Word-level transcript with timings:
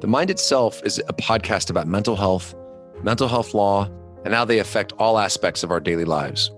The 0.00 0.06
Mind 0.06 0.30
Itself 0.30 0.80
is 0.84 1.00
a 1.08 1.12
podcast 1.12 1.70
about 1.70 1.88
mental 1.88 2.14
health, 2.14 2.54
mental 3.02 3.26
health 3.26 3.52
law, 3.52 3.90
and 4.24 4.32
how 4.32 4.44
they 4.44 4.60
affect 4.60 4.92
all 4.92 5.18
aspects 5.18 5.64
of 5.64 5.72
our 5.72 5.80
daily 5.80 6.04
lives. 6.04 6.52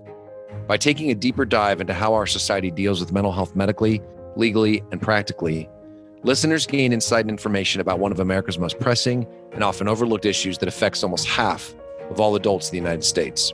By 0.67 0.77
taking 0.77 1.09
a 1.09 1.15
deeper 1.15 1.43
dive 1.43 1.81
into 1.81 1.95
how 1.95 2.13
our 2.13 2.27
society 2.27 2.69
deals 2.69 2.99
with 2.99 3.11
mental 3.11 3.31
health 3.31 3.55
medically, 3.55 3.99
legally, 4.35 4.83
and 4.91 5.01
practically, 5.01 5.67
listeners 6.21 6.67
gain 6.67 6.93
insight 6.93 7.21
and 7.21 7.31
information 7.31 7.81
about 7.81 7.97
one 7.97 8.11
of 8.11 8.19
America's 8.19 8.59
most 8.59 8.79
pressing 8.79 9.25
and 9.53 9.63
often 9.63 9.87
overlooked 9.87 10.25
issues 10.25 10.59
that 10.59 10.69
affects 10.69 11.03
almost 11.03 11.25
half 11.25 11.73
of 12.11 12.19
all 12.19 12.35
adults 12.35 12.67
in 12.67 12.73
the 12.73 12.77
United 12.77 13.03
States. 13.03 13.53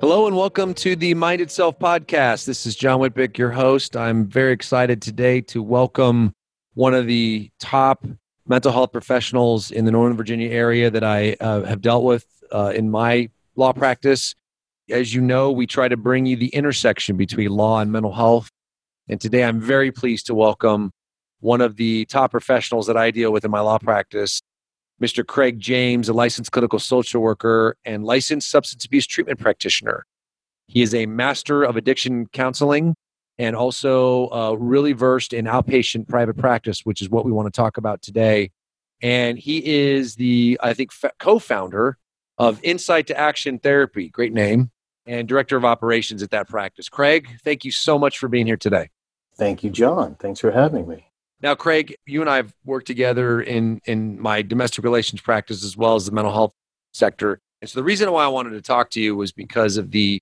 Hello 0.00 0.26
and 0.26 0.34
welcome 0.34 0.72
to 0.72 0.96
the 0.96 1.12
Mind 1.12 1.42
Itself 1.42 1.78
podcast. 1.78 2.46
This 2.46 2.64
is 2.64 2.74
John 2.74 3.00
Whitbeck, 3.00 3.36
your 3.36 3.50
host. 3.50 3.98
I'm 3.98 4.26
very 4.26 4.52
excited 4.52 5.02
today 5.02 5.42
to 5.42 5.62
welcome 5.62 6.34
one 6.74 6.94
of 6.94 7.06
the 7.06 7.50
top 7.58 8.06
mental 8.46 8.72
health 8.72 8.92
professionals 8.92 9.70
in 9.70 9.84
the 9.84 9.90
Northern 9.90 10.16
Virginia 10.16 10.50
area 10.50 10.90
that 10.90 11.04
I 11.04 11.36
uh, 11.40 11.62
have 11.62 11.80
dealt 11.80 12.04
with 12.04 12.26
uh, 12.52 12.72
in 12.74 12.90
my 12.90 13.28
law 13.56 13.72
practice. 13.72 14.34
As 14.90 15.14
you 15.14 15.20
know, 15.20 15.52
we 15.52 15.66
try 15.66 15.88
to 15.88 15.96
bring 15.96 16.26
you 16.26 16.36
the 16.36 16.48
intersection 16.48 17.16
between 17.16 17.50
law 17.50 17.80
and 17.80 17.92
mental 17.92 18.12
health. 18.12 18.50
And 19.08 19.20
today 19.20 19.44
I'm 19.44 19.60
very 19.60 19.92
pleased 19.92 20.26
to 20.26 20.34
welcome 20.34 20.92
one 21.40 21.60
of 21.60 21.76
the 21.76 22.04
top 22.06 22.30
professionals 22.30 22.86
that 22.86 22.96
I 22.96 23.10
deal 23.10 23.32
with 23.32 23.44
in 23.44 23.50
my 23.50 23.60
law 23.60 23.78
practice, 23.78 24.40
Mr. 25.00 25.26
Craig 25.26 25.58
James, 25.58 26.08
a 26.08 26.12
licensed 26.12 26.52
clinical 26.52 26.78
social 26.78 27.20
worker 27.20 27.76
and 27.84 28.04
licensed 28.04 28.50
substance 28.50 28.84
abuse 28.84 29.06
treatment 29.06 29.40
practitioner. 29.40 30.04
He 30.68 30.82
is 30.82 30.94
a 30.94 31.06
master 31.06 31.64
of 31.64 31.76
addiction 31.76 32.26
counseling 32.26 32.94
and 33.38 33.56
also 33.56 34.28
uh, 34.30 34.52
really 34.54 34.92
versed 34.92 35.32
in 35.32 35.46
outpatient 35.46 36.08
private 36.08 36.36
practice, 36.36 36.80
which 36.84 37.00
is 37.00 37.08
what 37.08 37.24
we 37.24 37.32
want 37.32 37.52
to 37.52 37.56
talk 37.56 37.76
about 37.76 38.02
today. 38.02 38.50
And 39.00 39.38
he 39.38 39.64
is 39.64 40.14
the, 40.14 40.58
I 40.62 40.74
think, 40.74 40.90
co 41.18 41.38
founder 41.38 41.98
of 42.38 42.60
Insight 42.62 43.08
to 43.08 43.18
Action 43.18 43.58
Therapy, 43.58 44.08
great 44.08 44.32
name, 44.32 44.70
and 45.06 45.26
director 45.26 45.56
of 45.56 45.64
operations 45.64 46.22
at 46.22 46.30
that 46.30 46.48
practice. 46.48 46.88
Craig, 46.88 47.28
thank 47.42 47.64
you 47.64 47.72
so 47.72 47.98
much 47.98 48.18
for 48.18 48.28
being 48.28 48.46
here 48.46 48.56
today. 48.56 48.90
Thank 49.36 49.64
you, 49.64 49.70
John. 49.70 50.14
Thanks 50.16 50.40
for 50.40 50.50
having 50.50 50.86
me. 50.86 51.08
Now, 51.40 51.56
Craig, 51.56 51.96
you 52.06 52.20
and 52.20 52.30
I 52.30 52.36
have 52.36 52.54
worked 52.64 52.86
together 52.86 53.40
in, 53.40 53.80
in 53.84 54.20
my 54.20 54.42
domestic 54.42 54.84
relations 54.84 55.20
practice 55.20 55.64
as 55.64 55.76
well 55.76 55.96
as 55.96 56.06
the 56.06 56.12
mental 56.12 56.32
health 56.32 56.54
sector. 56.92 57.40
And 57.60 57.68
so 57.68 57.80
the 57.80 57.84
reason 57.84 58.10
why 58.12 58.24
I 58.24 58.28
wanted 58.28 58.50
to 58.50 58.62
talk 58.62 58.90
to 58.90 59.00
you 59.00 59.16
was 59.16 59.32
because 59.32 59.76
of 59.76 59.90
the 59.90 60.20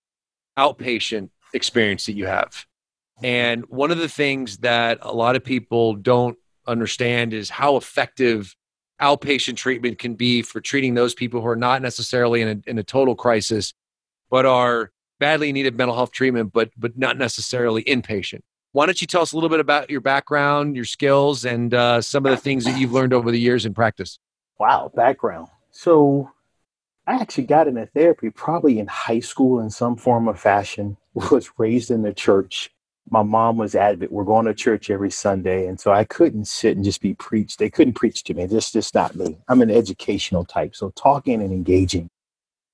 outpatient 0.59 1.29
experience 1.53 2.07
that 2.07 2.15
you 2.15 2.27
have. 2.27 2.65
And 3.23 3.65
one 3.69 3.91
of 3.91 3.99
the 3.99 4.09
things 4.09 4.59
that 4.59 4.99
a 5.03 5.13
lot 5.13 5.37
of 5.37 5.45
people 5.45 5.95
don't 5.95 6.37
understand 6.67 7.33
is 7.33 7.51
how 7.51 7.77
effective 7.77 8.55
outpatient 9.01 9.57
treatment 9.57 9.99
can 9.99 10.15
be 10.15 10.43
for 10.43 10.61
treating 10.61 10.95
those 10.95 11.15
people 11.15 11.41
who 11.41 11.47
are 11.47 11.57
not 11.57 11.83
necessarily 11.83 12.43
in 12.43 12.49
a, 12.49 12.71
in 12.71 12.79
a 12.79 12.83
total 12.83 13.15
crisis, 13.15 13.73
but 14.31 14.47
are 14.47 14.91
badly 15.19 15.53
needed 15.53 15.77
mental 15.77 15.95
health 15.95 16.13
treatment, 16.13 16.53
but, 16.53 16.71
but 16.77 16.97
not 16.99 17.17
necessarily 17.19 17.83
inpatient. 17.85 18.41
Why 18.73 18.87
don't 18.87 19.01
you 19.01 19.07
tell 19.07 19.23
us 19.23 19.33
a 19.33 19.37
little 19.37 19.49
bit 19.49 19.61
about 19.61 19.91
your 19.91 20.01
background, 20.01 20.77
your 20.77 20.85
skills, 20.85 21.45
and 21.45 21.75
uh, 21.75 22.01
some 22.01 22.25
of 22.25 22.31
the 22.31 22.37
things 22.37 22.65
that 22.65 22.79
you've 22.79 22.93
learned 22.93 23.13
over 23.13 23.31
the 23.31 23.41
years 23.41 23.67
in 23.67 23.75
practice? 23.75 24.19
Wow, 24.59 24.93
background. 24.95 25.49
So 25.73 26.31
I 27.07 27.15
actually 27.15 27.45
got 27.45 27.67
into 27.67 27.87
therapy 27.87 28.31
probably 28.31 28.79
in 28.79 28.87
high 28.87 29.21
school 29.21 29.61
in 29.61 29.71
some 29.71 29.97
form 29.97 30.29
or 30.29 30.37
fashion, 30.37 30.97
was 31.15 31.51
raised 31.59 31.91
in 31.91 32.03
the 32.03 32.13
church 32.13 32.71
my 33.09 33.23
mom 33.23 33.57
was 33.57 33.75
adamant 33.75 34.13
we're 34.13 34.25
going 34.25 34.47
to 34.47 34.55
church 34.55 34.91
every 34.91 35.11
sunday 35.11 35.67
and 35.67 35.81
so 35.81 35.93
i 35.93 36.05
couldn't 36.05 36.47
sit 36.47 36.77
and 36.77 36.85
just 36.85 37.01
be 37.01 37.15
preached 37.15 37.59
they 37.59 37.71
couldn't 37.71 37.95
preach 37.95 38.23
to 38.25 38.35
me 38.35 38.47
this 38.47 38.73
just 38.73 38.95
not 38.95 39.15
me. 39.15 39.39
I'm 39.49 39.63
an 39.63 39.71
educational 39.71 40.45
type 40.45 40.77
so 40.77 40.91
talking 40.97 41.43
and 41.43 41.53
engaging 41.53 42.09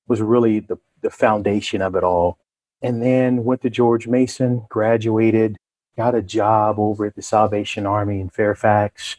was 0.08 0.20
really 0.20 0.60
the, 0.60 0.78
the 1.02 1.10
foundation 1.10 1.82
of 1.82 1.96
it 1.96 2.04
all. 2.04 2.38
And 2.82 3.02
then 3.02 3.44
went 3.44 3.62
to 3.62 3.70
george 3.70 4.06
mason 4.06 4.66
graduated 4.68 5.56
got 5.96 6.14
a 6.14 6.22
job 6.22 6.78
over 6.78 7.06
at 7.06 7.14
the 7.14 7.22
salvation 7.22 7.86
army 7.86 8.20
in 8.20 8.28
fairfax 8.28 9.16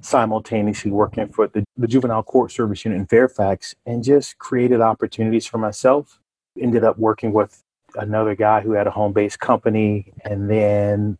simultaneously 0.00 0.90
working 0.90 1.28
for 1.28 1.48
the, 1.48 1.64
the 1.76 1.86
juvenile 1.86 2.22
court 2.22 2.50
service 2.50 2.84
unit 2.84 2.98
in 2.98 3.06
fairfax 3.06 3.74
and 3.86 4.02
just 4.02 4.38
created 4.38 4.80
opportunities 4.80 5.46
for 5.46 5.58
myself. 5.58 6.20
Ended 6.60 6.84
up 6.84 6.98
working 6.98 7.32
with 7.32 7.63
another 7.96 8.34
guy 8.34 8.60
who 8.60 8.72
had 8.72 8.86
a 8.86 8.90
home 8.90 9.12
based 9.12 9.40
company 9.40 10.12
and 10.24 10.50
then 10.50 11.18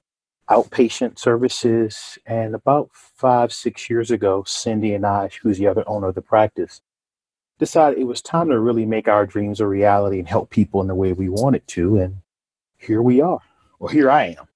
outpatient 0.50 1.18
services. 1.18 2.18
And 2.26 2.54
about 2.54 2.90
five, 2.92 3.52
six 3.52 3.88
years 3.88 4.10
ago, 4.10 4.44
Cindy 4.46 4.94
and 4.94 5.06
I, 5.06 5.30
who's 5.42 5.58
the 5.58 5.66
other 5.66 5.84
owner 5.86 6.08
of 6.08 6.14
the 6.14 6.22
practice, 6.22 6.80
decided 7.58 7.98
it 7.98 8.04
was 8.04 8.20
time 8.20 8.48
to 8.50 8.58
really 8.58 8.86
make 8.86 9.08
our 9.08 9.26
dreams 9.26 9.60
a 9.60 9.66
reality 9.66 10.18
and 10.18 10.28
help 10.28 10.50
people 10.50 10.80
in 10.80 10.88
the 10.88 10.94
way 10.94 11.12
we 11.12 11.28
wanted 11.28 11.66
to. 11.68 11.98
And 11.98 12.18
here 12.78 13.02
we 13.02 13.20
are. 13.20 13.40
Well, 13.78 13.92
here 13.92 14.10
I 14.10 14.36
am. 14.38 14.46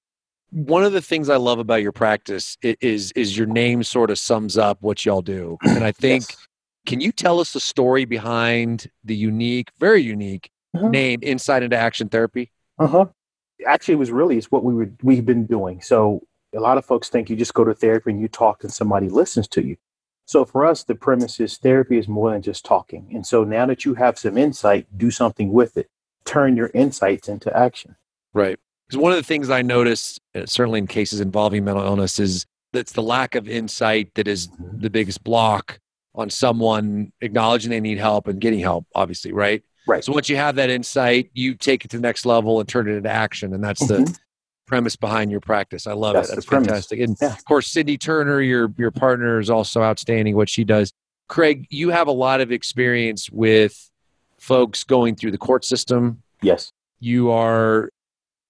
One 0.51 0.83
of 0.83 0.93
the 0.93 1.01
things 1.01 1.29
I 1.29 1.35
love 1.35 1.59
about 1.59 1.83
your 1.83 1.91
practice 1.91 2.57
is 2.63 3.11
is 3.11 3.37
your 3.37 3.45
name 3.45 3.83
sort 3.83 4.09
of 4.09 4.17
sums 4.17 4.57
up 4.57 4.81
what 4.81 5.05
y'all 5.05 5.21
do. 5.21 5.57
And 5.61 5.83
I 5.83 5.91
think 6.05 6.23
yes. 6.27 6.47
can 6.87 7.01
you 7.01 7.11
tell 7.11 7.39
us 7.39 7.53
the 7.53 7.59
story 7.59 8.05
behind 8.05 8.89
the 9.03 9.15
unique, 9.15 9.69
very 9.79 10.01
unique 10.01 10.49
uh-huh. 10.75 10.89
name 10.89 11.19
Insight 11.21 11.63
into 11.63 11.77
Action 11.77 12.09
Therapy? 12.09 12.51
Uh 12.77 12.87
huh. 12.87 13.05
Actually, 13.65 13.95
it 13.95 13.97
was 13.97 14.11
really 14.11 14.37
it's 14.37 14.51
what 14.51 14.63
we 14.63 14.73
were 14.73 14.91
we've 15.03 15.25
been 15.25 15.45
doing. 15.45 15.81
So 15.81 16.21
a 16.55 16.59
lot 16.59 16.77
of 16.77 16.85
folks 16.85 17.09
think 17.09 17.29
you 17.29 17.35
just 17.35 17.53
go 17.53 17.63
to 17.63 17.73
therapy 17.73 18.11
and 18.11 18.21
you 18.21 18.27
talk 18.27 18.63
and 18.63 18.71
somebody 18.71 19.09
listens 19.09 19.47
to 19.49 19.65
you. 19.65 19.77
So 20.25 20.45
for 20.45 20.65
us, 20.65 20.83
the 20.83 20.95
premise 20.95 21.39
is 21.39 21.57
therapy 21.57 21.97
is 21.97 22.07
more 22.07 22.31
than 22.31 22.41
just 22.41 22.63
talking. 22.63 23.09
And 23.13 23.25
so 23.25 23.43
now 23.43 23.65
that 23.65 23.83
you 23.83 23.95
have 23.95 24.17
some 24.19 24.37
insight, 24.37 24.85
do 24.95 25.09
something 25.09 25.51
with 25.51 25.75
it. 25.75 25.89
Turn 26.25 26.55
your 26.55 26.69
insights 26.73 27.27
into 27.27 27.55
action. 27.55 27.95
Right. 28.33 28.59
Because 28.87 29.01
one 29.01 29.11
of 29.11 29.17
the 29.17 29.23
things 29.23 29.49
I 29.49 29.63
notice, 29.63 30.19
uh, 30.35 30.45
certainly 30.45 30.79
in 30.79 30.87
cases 30.87 31.19
involving 31.19 31.65
mental 31.65 31.83
illness, 31.83 32.19
is 32.19 32.45
that's 32.73 32.91
the 32.91 33.01
lack 33.01 33.35
of 33.35 33.49
insight 33.49 34.13
that 34.15 34.27
is 34.27 34.47
mm-hmm. 34.47 34.79
the 34.79 34.89
biggest 34.89 35.23
block 35.23 35.79
on 36.13 36.29
someone 36.29 37.11
acknowledging 37.21 37.71
they 37.71 37.79
need 37.79 37.97
help 37.97 38.27
and 38.27 38.39
getting 38.39 38.59
help, 38.59 38.85
obviously, 38.93 39.31
right? 39.31 39.63
Right. 39.89 40.03
So 40.03 40.13
once 40.13 40.29
you 40.29 40.35
have 40.35 40.55
that 40.55 40.69
insight, 40.69 41.31
you 41.33 41.55
take 41.55 41.83
it 41.83 41.89
to 41.91 41.97
the 41.97 42.01
next 42.01 42.23
level 42.25 42.59
and 42.59 42.69
turn 42.69 42.87
it 42.87 42.95
into 42.95 43.09
action. 43.09 43.55
And 43.55 43.63
that's 43.63 43.83
mm-hmm. 43.83 44.03
the 44.03 44.17
premise 44.67 44.95
behind 44.95 45.31
your 45.31 45.39
practice. 45.39 45.87
I 45.87 45.93
love 45.93 46.13
that's 46.13 46.29
it. 46.29 46.35
That's 46.35 46.45
fantastic. 46.45 46.99
And 46.99 47.17
yeah. 47.19 47.33
of 47.33 47.43
course, 47.45 47.67
Cindy 47.67 47.97
Turner, 47.97 48.39
your 48.39 48.71
your 48.77 48.91
partner, 48.91 49.39
is 49.39 49.49
also 49.49 49.81
outstanding 49.81 50.35
what 50.35 50.47
she 50.47 50.63
does. 50.63 50.93
Craig, 51.27 51.65
you 51.71 51.89
have 51.89 52.07
a 52.07 52.11
lot 52.11 52.39
of 52.39 52.51
experience 52.51 53.31
with 53.31 53.89
folks 54.39 54.83
going 54.83 55.15
through 55.15 55.31
the 55.31 55.37
court 55.39 55.65
system. 55.65 56.21
Yes. 56.43 56.71
You 56.99 57.31
are 57.31 57.89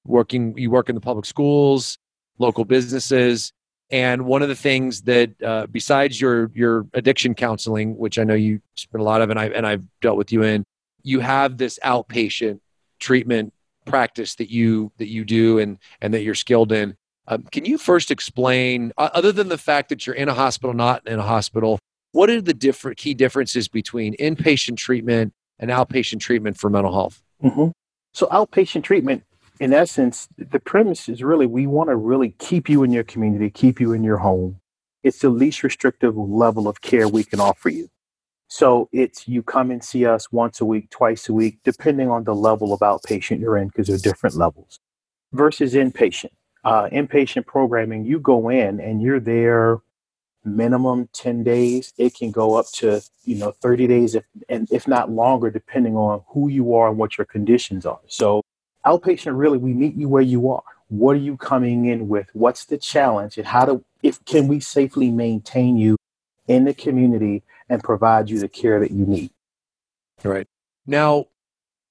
working 0.05 0.57
you 0.57 0.69
work 0.69 0.89
in 0.89 0.95
the 0.95 1.01
public 1.01 1.25
schools, 1.25 1.97
local 2.37 2.65
businesses. 2.65 3.53
And 3.91 4.25
one 4.25 4.43
of 4.43 4.49
the 4.49 4.55
things 4.55 5.01
that, 5.03 5.41
uh, 5.41 5.67
besides 5.67 6.19
your 6.19 6.51
your 6.53 6.85
addiction 6.93 7.33
counseling, 7.33 7.97
which 7.97 8.19
I 8.19 8.23
know 8.23 8.35
you 8.35 8.61
spend 8.75 9.01
a 9.01 9.05
lot 9.05 9.21
of, 9.21 9.29
and 9.29 9.39
I 9.39 9.45
and 9.47 9.65
I've 9.65 9.83
dealt 10.01 10.17
with 10.17 10.31
you 10.31 10.43
in, 10.43 10.63
you 11.03 11.19
have 11.19 11.57
this 11.57 11.79
outpatient 11.83 12.59
treatment 12.99 13.53
practice 13.85 14.35
that 14.35 14.49
you 14.49 14.91
that 14.97 15.07
you 15.07 15.25
do 15.25 15.59
and 15.59 15.77
and 16.01 16.13
that 16.13 16.21
you're 16.21 16.35
skilled 16.35 16.71
in. 16.71 16.95
Um, 17.27 17.43
can 17.51 17.63
you 17.63 17.77
first 17.77 18.09
explain, 18.09 18.91
other 18.97 19.31
than 19.31 19.49
the 19.49 19.57
fact 19.57 19.89
that 19.89 20.07
you're 20.07 20.15
in 20.15 20.29
a 20.29 20.33
hospital, 20.33 20.73
not 20.73 21.07
in 21.07 21.19
a 21.19 21.23
hospital, 21.23 21.77
what 22.11 22.29
are 22.29 22.41
the 22.41 22.55
different 22.55 22.97
key 22.97 23.13
differences 23.13 23.67
between 23.67 24.15
inpatient 24.17 24.77
treatment 24.77 25.33
and 25.59 25.69
outpatient 25.69 26.21
treatment 26.21 26.57
for 26.57 26.71
mental 26.71 26.91
health? 26.91 27.21
Mm-hmm. 27.43 27.67
So, 28.13 28.25
outpatient 28.27 28.83
treatment, 28.83 29.23
in 29.59 29.73
essence, 29.73 30.27
the 30.37 30.59
premise 30.59 31.07
is 31.07 31.21
really 31.21 31.45
we 31.45 31.67
want 31.67 31.89
to 31.89 31.95
really 31.95 32.31
keep 32.39 32.67
you 32.67 32.81
in 32.81 32.91
your 32.91 33.03
community, 33.03 33.51
keep 33.51 33.79
you 33.79 33.93
in 33.93 34.03
your 34.03 34.17
home. 34.17 34.59
It's 35.03 35.19
the 35.19 35.29
least 35.29 35.63
restrictive 35.63 36.17
level 36.17 36.67
of 36.67 36.81
care 36.81 37.07
we 37.07 37.23
can 37.23 37.39
offer 37.39 37.69
you. 37.69 37.89
So 38.49 38.89
it's 38.91 39.27
you 39.27 39.43
come 39.43 39.69
and 39.69 39.81
see 39.83 40.05
us 40.05 40.31
once 40.31 40.59
a 40.59 40.65
week, 40.65 40.89
twice 40.89 41.29
a 41.29 41.33
week, 41.33 41.59
depending 41.63 42.09
on 42.09 42.23
the 42.23 42.33
level 42.33 42.73
of 42.73 42.79
outpatient 42.79 43.39
you're 43.39 43.57
in, 43.57 43.67
because 43.67 43.87
there 43.87 43.95
are 43.95 43.99
different 43.99 44.35
levels. 44.35 44.79
Versus 45.31 45.75
inpatient. 45.75 46.31
Uh, 46.65 46.89
inpatient 46.89 47.45
programming, 47.45 48.05
you 48.05 48.19
go 48.19 48.49
in 48.49 48.79
and 48.79 49.01
you're 49.01 49.19
there 49.19 49.79
minimum 50.43 51.07
10 51.13 51.43
days. 51.43 51.93
It 51.97 52.15
can 52.15 52.31
go 52.31 52.55
up 52.55 52.65
to, 52.73 53.01
you 53.23 53.35
know, 53.35 53.51
30 53.51 53.87
days 53.87 54.15
if 54.15 54.25
and 54.49 54.67
if 54.71 54.87
not 54.87 55.11
longer, 55.11 55.51
depending 55.51 55.95
on 55.95 56.23
who 56.29 56.49
you 56.49 56.73
are 56.73 56.89
and 56.89 56.97
what 56.97 57.19
your 57.19 57.25
conditions 57.25 57.85
are. 57.85 57.99
So 58.07 58.41
outpatient 58.83 59.37
really 59.37 59.59
we 59.59 59.73
meet 59.73 59.95
you 59.95 60.09
where 60.09 60.23
you 60.23 60.49
are. 60.49 60.63
What 60.87 61.15
are 61.15 61.19
you 61.19 61.37
coming 61.37 61.85
in 61.85 62.09
with? 62.09 62.27
What's 62.33 62.65
the 62.65 62.79
challenge? 62.79 63.37
And 63.37 63.45
how 63.45 63.65
do 63.65 63.85
if 64.01 64.25
can 64.25 64.47
we 64.47 64.59
safely 64.59 65.11
maintain 65.11 65.77
you 65.77 65.97
in 66.47 66.65
the 66.65 66.73
community 66.73 67.43
and 67.69 67.83
provide 67.83 68.29
you 68.29 68.39
the 68.39 68.47
care 68.47 68.79
that 68.79 68.91
you 68.91 69.05
need. 69.05 69.31
Right. 70.23 70.47
Now, 70.85 71.25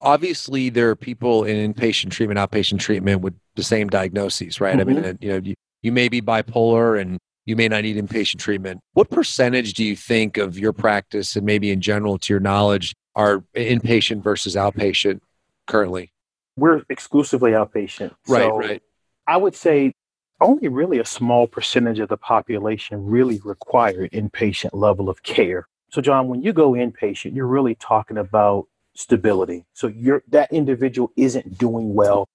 obviously, 0.01 0.69
there 0.69 0.91
are 0.91 0.97
people 0.97 1.45
in 1.45 1.73
inpatient 1.73 2.11
treatment, 2.11 2.39
outpatient 2.39 2.81
treatment 2.81 3.23
with 3.23 3.35
the 3.55 3.63
same 3.63 3.89
diagnoses, 3.89 4.61
right? 4.61 4.77
Mm-hmm. 4.77 4.81
I 4.81 4.93
mean, 4.93 5.03
mm-hmm. 5.03 5.25
you 5.25 5.29
know, 5.31 5.41
you, 5.45 5.55
you 5.83 5.93
may 5.93 6.09
be 6.09 6.21
bipolar 6.21 7.01
and 7.01 7.19
you 7.47 7.57
may 7.57 7.69
not 7.69 7.83
need 7.83 7.97
inpatient 7.97 8.41
treatment. 8.41 8.81
What 8.93 9.09
percentage 9.11 9.73
do 9.75 9.85
you 9.85 9.97
think 9.97 10.37
of 10.37 10.59
your 10.59 10.73
practice 10.73 11.37
and 11.37 11.47
maybe 11.47 11.71
in 11.71 11.81
general 11.81 12.19
to 12.19 12.33
your 12.33 12.41
knowledge 12.41 12.95
are 13.15 13.45
inpatient 13.55 14.23
versus 14.23 14.55
outpatient 14.55 15.21
currently? 15.67 16.13
We're 16.57 16.83
exclusively 16.91 17.53
outpatient. 17.53 18.15
Right, 18.27 18.43
so 18.43 18.59
right. 18.59 18.83
I 19.27 19.37
would 19.37 19.55
say 19.55 19.93
only 20.41 20.69
really 20.69 20.99
a 20.99 21.05
small 21.05 21.47
percentage 21.47 21.99
of 21.99 22.09
the 22.09 22.17
population 22.17 23.05
really 23.07 23.41
require 23.45 24.09
inpatient 24.09 24.71
level 24.73 25.09
of 25.09 25.23
care. 25.23 25.69
So, 25.91 26.01
John, 26.03 26.29
when 26.29 26.43
you 26.43 26.53
go 26.53 26.73
inpatient, 26.73 27.35
you're 27.35 27.47
really 27.47 27.75
talking 27.75 28.19
about 28.19 28.67
stability. 28.95 29.65
So, 29.73 29.89
you're, 29.89 30.23
that 30.29 30.53
individual 30.53 31.13
isn't 31.17 31.59
doing 31.59 31.95
well 31.95 32.29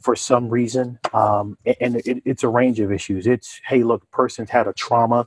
for 0.00 0.16
some 0.16 0.48
reason, 0.48 0.98
um, 1.14 1.58
and 1.80 1.96
it, 1.96 2.22
it's 2.24 2.44
a 2.44 2.48
range 2.48 2.80
of 2.80 2.92
issues. 2.92 3.26
It's 3.26 3.60
hey, 3.66 3.82
look, 3.82 4.08
person's 4.10 4.50
had 4.50 4.68
a 4.68 4.72
trauma 4.72 5.26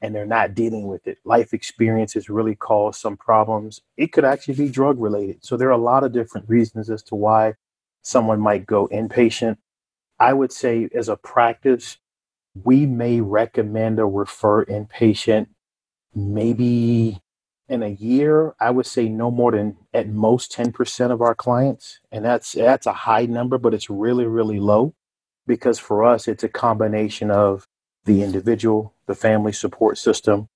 and 0.00 0.14
they're 0.14 0.26
not 0.26 0.54
dealing 0.54 0.86
with 0.86 1.06
it. 1.06 1.18
Life 1.24 1.52
experiences 1.52 2.28
really 2.28 2.54
cause 2.54 2.98
some 2.98 3.16
problems. 3.16 3.80
It 3.96 4.12
could 4.12 4.24
actually 4.24 4.54
be 4.54 4.68
drug 4.68 5.00
related. 5.00 5.44
So 5.44 5.56
there 5.56 5.68
are 5.68 5.72
a 5.72 5.78
lot 5.78 6.04
of 6.04 6.12
different 6.12 6.48
reasons 6.48 6.90
as 6.90 7.02
to 7.04 7.14
why 7.14 7.54
someone 8.02 8.40
might 8.40 8.66
go 8.66 8.88
inpatient. 8.88 9.56
I 10.20 10.32
would 10.32 10.52
say, 10.52 10.88
as 10.94 11.08
a 11.08 11.16
practice, 11.16 11.98
we 12.54 12.86
may 12.86 13.20
recommend 13.20 14.00
or 14.00 14.08
refer 14.08 14.64
inpatient 14.64 15.48
maybe 16.14 17.20
in 17.68 17.82
a 17.82 17.88
year. 17.88 18.54
I 18.60 18.70
would 18.70 18.86
say 18.86 19.08
no 19.08 19.30
more 19.30 19.52
than 19.52 19.76
at 19.94 20.08
most 20.08 20.52
10% 20.52 21.12
of 21.12 21.20
our 21.22 21.34
clients. 21.34 22.00
And 22.10 22.24
that's 22.24 22.52
that's 22.52 22.86
a 22.86 22.92
high 22.92 23.26
number, 23.26 23.58
but 23.58 23.74
it's 23.74 23.90
really, 23.90 24.26
really 24.26 24.58
low 24.58 24.94
because 25.46 25.78
for 25.78 26.04
us 26.04 26.28
it's 26.28 26.44
a 26.44 26.48
combination 26.48 27.30
of 27.30 27.66
the 28.04 28.22
individual, 28.22 28.94
the 29.06 29.14
family 29.14 29.52
support 29.52 29.98
system. 29.98 30.48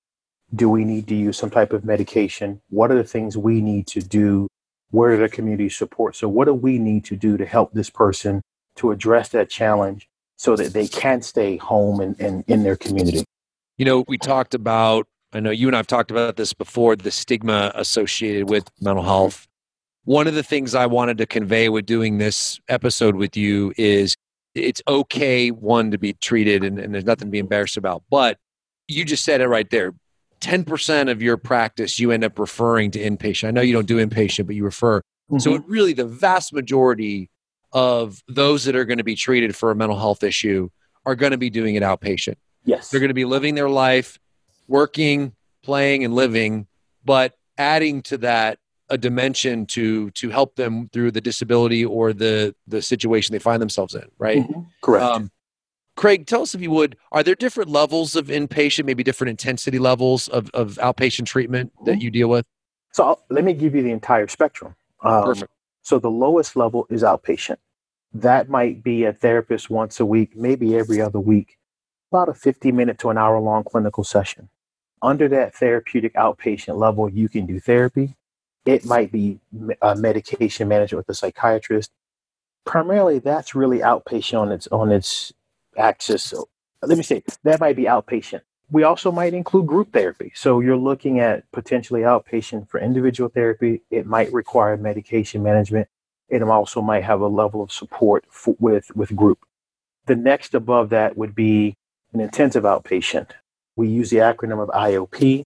Do 0.53 0.69
we 0.69 0.85
need 0.85 1.07
to 1.07 1.15
use 1.15 1.37
some 1.37 1.49
type 1.49 1.73
of 1.73 1.85
medication? 1.85 2.61
What 2.69 2.91
are 2.91 2.95
the 2.95 3.03
things 3.03 3.37
we 3.37 3.61
need 3.61 3.87
to 3.87 4.01
do? 4.01 4.47
Where 4.91 5.13
are 5.13 5.17
the 5.17 5.29
community 5.29 5.69
support? 5.69 6.15
So 6.15 6.29
what 6.29 6.45
do 6.45 6.53
we 6.53 6.77
need 6.77 7.05
to 7.05 7.15
do 7.15 7.37
to 7.37 7.45
help 7.45 7.73
this 7.73 7.89
person 7.89 8.41
to 8.75 8.91
address 8.91 9.29
that 9.29 9.49
challenge 9.49 10.09
so 10.35 10.55
that 10.55 10.73
they 10.73 10.87
can 10.87 11.21
stay 11.21 11.57
home 11.57 11.99
and, 11.99 12.19
and 12.19 12.43
in 12.47 12.63
their 12.63 12.75
community. 12.75 13.23
You 13.77 13.85
know, 13.85 14.03
we 14.07 14.17
talked 14.17 14.53
about, 14.53 15.07
I 15.31 15.39
know 15.39 15.51
you 15.51 15.67
and 15.67 15.75
I 15.75 15.79
have 15.79 15.87
talked 15.87 16.11
about 16.11 16.35
this 16.35 16.53
before, 16.53 16.95
the 16.95 17.11
stigma 17.11 17.71
associated 17.75 18.49
with 18.49 18.69
mental 18.81 19.03
health. 19.03 19.47
One 20.05 20.27
of 20.27 20.35
the 20.35 20.43
things 20.43 20.75
I 20.75 20.85
wanted 20.85 21.17
to 21.19 21.25
convey 21.25 21.69
with 21.69 21.85
doing 21.85 22.17
this 22.17 22.59
episode 22.67 23.15
with 23.15 23.37
you 23.37 23.73
is 23.77 24.15
it's 24.53 24.81
okay, 24.87 25.49
one, 25.49 25.91
to 25.91 25.97
be 25.97 26.13
treated 26.13 26.63
and, 26.63 26.77
and 26.77 26.93
there's 26.93 27.05
nothing 27.05 27.27
to 27.27 27.31
be 27.31 27.39
embarrassed 27.39 27.77
about. 27.77 28.03
But 28.09 28.37
you 28.87 29.05
just 29.05 29.23
said 29.23 29.41
it 29.41 29.47
right 29.47 29.69
there. 29.69 29.93
10% 30.41 31.09
of 31.09 31.21
your 31.21 31.37
practice 31.37 31.99
you 31.99 32.11
end 32.11 32.25
up 32.25 32.37
referring 32.37 32.91
to 32.91 32.99
inpatient. 32.99 33.47
I 33.47 33.51
know 33.51 33.61
you 33.61 33.73
don't 33.73 33.87
do 33.87 34.05
inpatient, 34.05 34.45
but 34.45 34.55
you 34.55 34.65
refer. 34.65 34.99
Mm-hmm. 34.99 35.39
So 35.39 35.55
it 35.55 35.63
really 35.67 35.93
the 35.93 36.05
vast 36.05 36.53
majority 36.53 37.29
of 37.73 38.23
those 38.27 38.65
that 38.65 38.75
are 38.75 38.85
going 38.85 38.99
to 38.99 39.03
be 39.03 39.15
treated 39.15 39.55
for 39.55 39.71
a 39.71 39.75
mental 39.75 39.97
health 39.97 40.23
issue 40.23 40.69
are 41.05 41.15
going 41.15 41.31
to 41.31 41.37
be 41.37 41.49
doing 41.49 41.75
it 41.75 41.83
outpatient. 41.83 42.35
Yes. 42.63 42.89
They're 42.89 42.99
going 42.99 43.09
to 43.09 43.13
be 43.15 43.25
living 43.25 43.55
their 43.55 43.69
life, 43.69 44.19
working, 44.67 45.33
playing, 45.63 46.05
and 46.05 46.13
living, 46.13 46.67
but 47.03 47.37
adding 47.57 48.01
to 48.03 48.17
that 48.19 48.59
a 48.89 48.97
dimension 48.97 49.65
to 49.65 50.11
to 50.11 50.29
help 50.29 50.55
them 50.55 50.89
through 50.93 51.11
the 51.11 51.21
disability 51.21 51.83
or 51.83 52.13
the 52.13 52.53
the 52.67 52.81
situation 52.81 53.33
they 53.33 53.39
find 53.39 53.61
themselves 53.61 53.95
in, 53.95 54.05
right? 54.17 54.43
Mm-hmm. 54.43 54.61
Correct. 54.81 55.03
Um, 55.03 55.31
Craig, 55.95 56.25
tell 56.25 56.41
us 56.41 56.55
if 56.55 56.61
you 56.61 56.71
would, 56.71 56.97
are 57.11 57.21
there 57.21 57.35
different 57.35 57.69
levels 57.69 58.15
of 58.15 58.27
inpatient, 58.27 58.85
maybe 58.85 59.03
different 59.03 59.29
intensity 59.29 59.77
levels 59.77 60.27
of, 60.27 60.49
of 60.51 60.75
outpatient 60.75 61.27
treatment 61.27 61.71
that 61.85 61.91
mm-hmm. 61.91 62.01
you 62.01 62.11
deal 62.11 62.29
with? 62.29 62.45
So 62.93 63.03
I'll, 63.03 63.23
let 63.29 63.43
me 63.43 63.53
give 63.53 63.75
you 63.75 63.83
the 63.83 63.91
entire 63.91 64.27
spectrum. 64.27 64.75
Um, 65.03 65.23
Perfect. 65.23 65.51
So 65.83 65.99
the 65.99 66.09
lowest 66.09 66.55
level 66.55 66.87
is 66.89 67.03
outpatient. 67.03 67.57
That 68.13 68.49
might 68.49 68.83
be 68.83 69.05
a 69.05 69.13
therapist 69.13 69.69
once 69.69 69.99
a 69.99 70.05
week, 70.05 70.35
maybe 70.35 70.75
every 70.75 71.01
other 71.01 71.19
week, 71.19 71.57
about 72.11 72.29
a 72.29 72.33
50 72.33 72.71
minute 72.71 72.99
to 72.99 73.09
an 73.09 73.17
hour 73.17 73.39
long 73.39 73.63
clinical 73.63 74.03
session. 74.03 74.49
Under 75.01 75.27
that 75.29 75.55
therapeutic 75.55 76.13
outpatient 76.13 76.77
level, 76.77 77.09
you 77.09 77.27
can 77.27 77.45
do 77.45 77.59
therapy. 77.59 78.15
It 78.65 78.85
might 78.85 79.11
be 79.11 79.39
a 79.81 79.87
uh, 79.89 79.95
medication 79.95 80.67
management 80.67 81.05
with 81.05 81.13
a 81.13 81.17
psychiatrist. 81.17 81.91
Primarily, 82.65 83.19
that's 83.19 83.55
really 83.55 83.79
outpatient 83.79 84.39
on 84.39 84.51
its 84.51 84.67
on 84.67 84.91
its 84.91 85.33
axis. 85.75 86.23
So 86.23 86.47
let 86.81 86.97
me 86.97 87.03
say 87.03 87.23
that 87.43 87.59
might 87.59 87.75
be 87.75 87.83
outpatient. 87.83 88.41
We 88.71 88.83
also 88.83 89.11
might 89.11 89.33
include 89.33 89.67
group 89.67 89.91
therapy. 89.91 90.31
So 90.35 90.61
you're 90.61 90.77
looking 90.77 91.19
at 91.19 91.51
potentially 91.51 92.01
outpatient 92.01 92.69
for 92.69 92.79
individual 92.79 93.29
therapy. 93.29 93.81
It 93.91 94.05
might 94.05 94.31
require 94.31 94.77
medication 94.77 95.43
management. 95.43 95.89
It 96.33 96.43
also 96.43 96.81
might 96.81 97.03
have 97.03 97.21
a 97.21 97.27
level 97.27 97.61
of 97.61 97.71
support 97.71 98.25
with, 98.59 98.95
with 98.95 99.15
group. 99.15 99.39
The 100.07 100.15
next 100.15 100.55
above 100.55 100.89
that 100.89 101.17
would 101.17 101.35
be 101.35 101.75
an 102.13 102.21
intensive 102.21 102.63
outpatient. 102.63 103.31
We 103.75 103.87
use 103.89 104.09
the 104.09 104.17
acronym 104.17 104.61
of 104.61 104.69
IOP. 104.69 105.43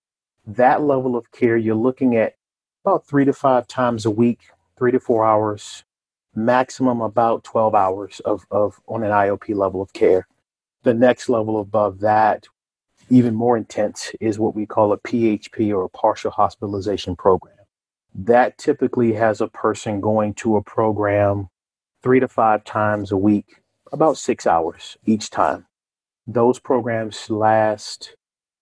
That 0.48 0.82
level 0.82 1.16
of 1.16 1.32
care, 1.32 1.58
you're 1.58 1.76
looking 1.76 2.16
at 2.16 2.36
about 2.86 3.06
three 3.08 3.26
to 3.26 3.34
five 3.34 3.68
times 3.68 4.06
a 4.06 4.12
week, 4.12 4.50
three 4.78 4.92
to 4.92 5.00
four 5.00 5.26
hours, 5.26 5.84
maximum 6.36 7.02
about 7.02 7.44
12 7.44 7.76
hours 7.76 8.22
of, 8.22 8.46
of 8.52 8.80
on 8.88 9.04
an 9.04 9.12
IOP 9.12 9.56
level 9.56 9.82
of 9.82 9.94
care. 9.94 10.28
The 10.84 10.94
next 10.94 11.30
level 11.30 11.60
above 11.60 12.00
that 12.02 12.48
even 13.10 13.36
more 13.36 13.58
intense 13.58 14.12
is 14.22 14.40
what 14.40 14.56
we 14.56 14.66
call 14.66 14.94
a 14.94 15.00
PHP 15.00 15.74
or 15.74 15.84
a 15.84 15.90
partial 15.90 16.32
hospitalization 16.32 17.16
program. 17.16 17.57
That 18.18 18.58
typically 18.58 19.14
has 19.14 19.42
a 19.42 19.48
person 19.48 20.02
going 20.02 20.34
to 20.36 20.58
a 20.58 20.64
program 20.64 21.50
three 22.02 22.20
to 22.20 22.28
five 22.28 22.64
times 22.64 23.12
a 23.12 23.18
week, 23.18 23.62
about 23.92 24.18
six 24.18 24.48
hours 24.48 24.98
each 25.06 25.30
time. 25.30 25.68
Those 26.26 26.58
programs 26.58 27.30
last, 27.30 28.16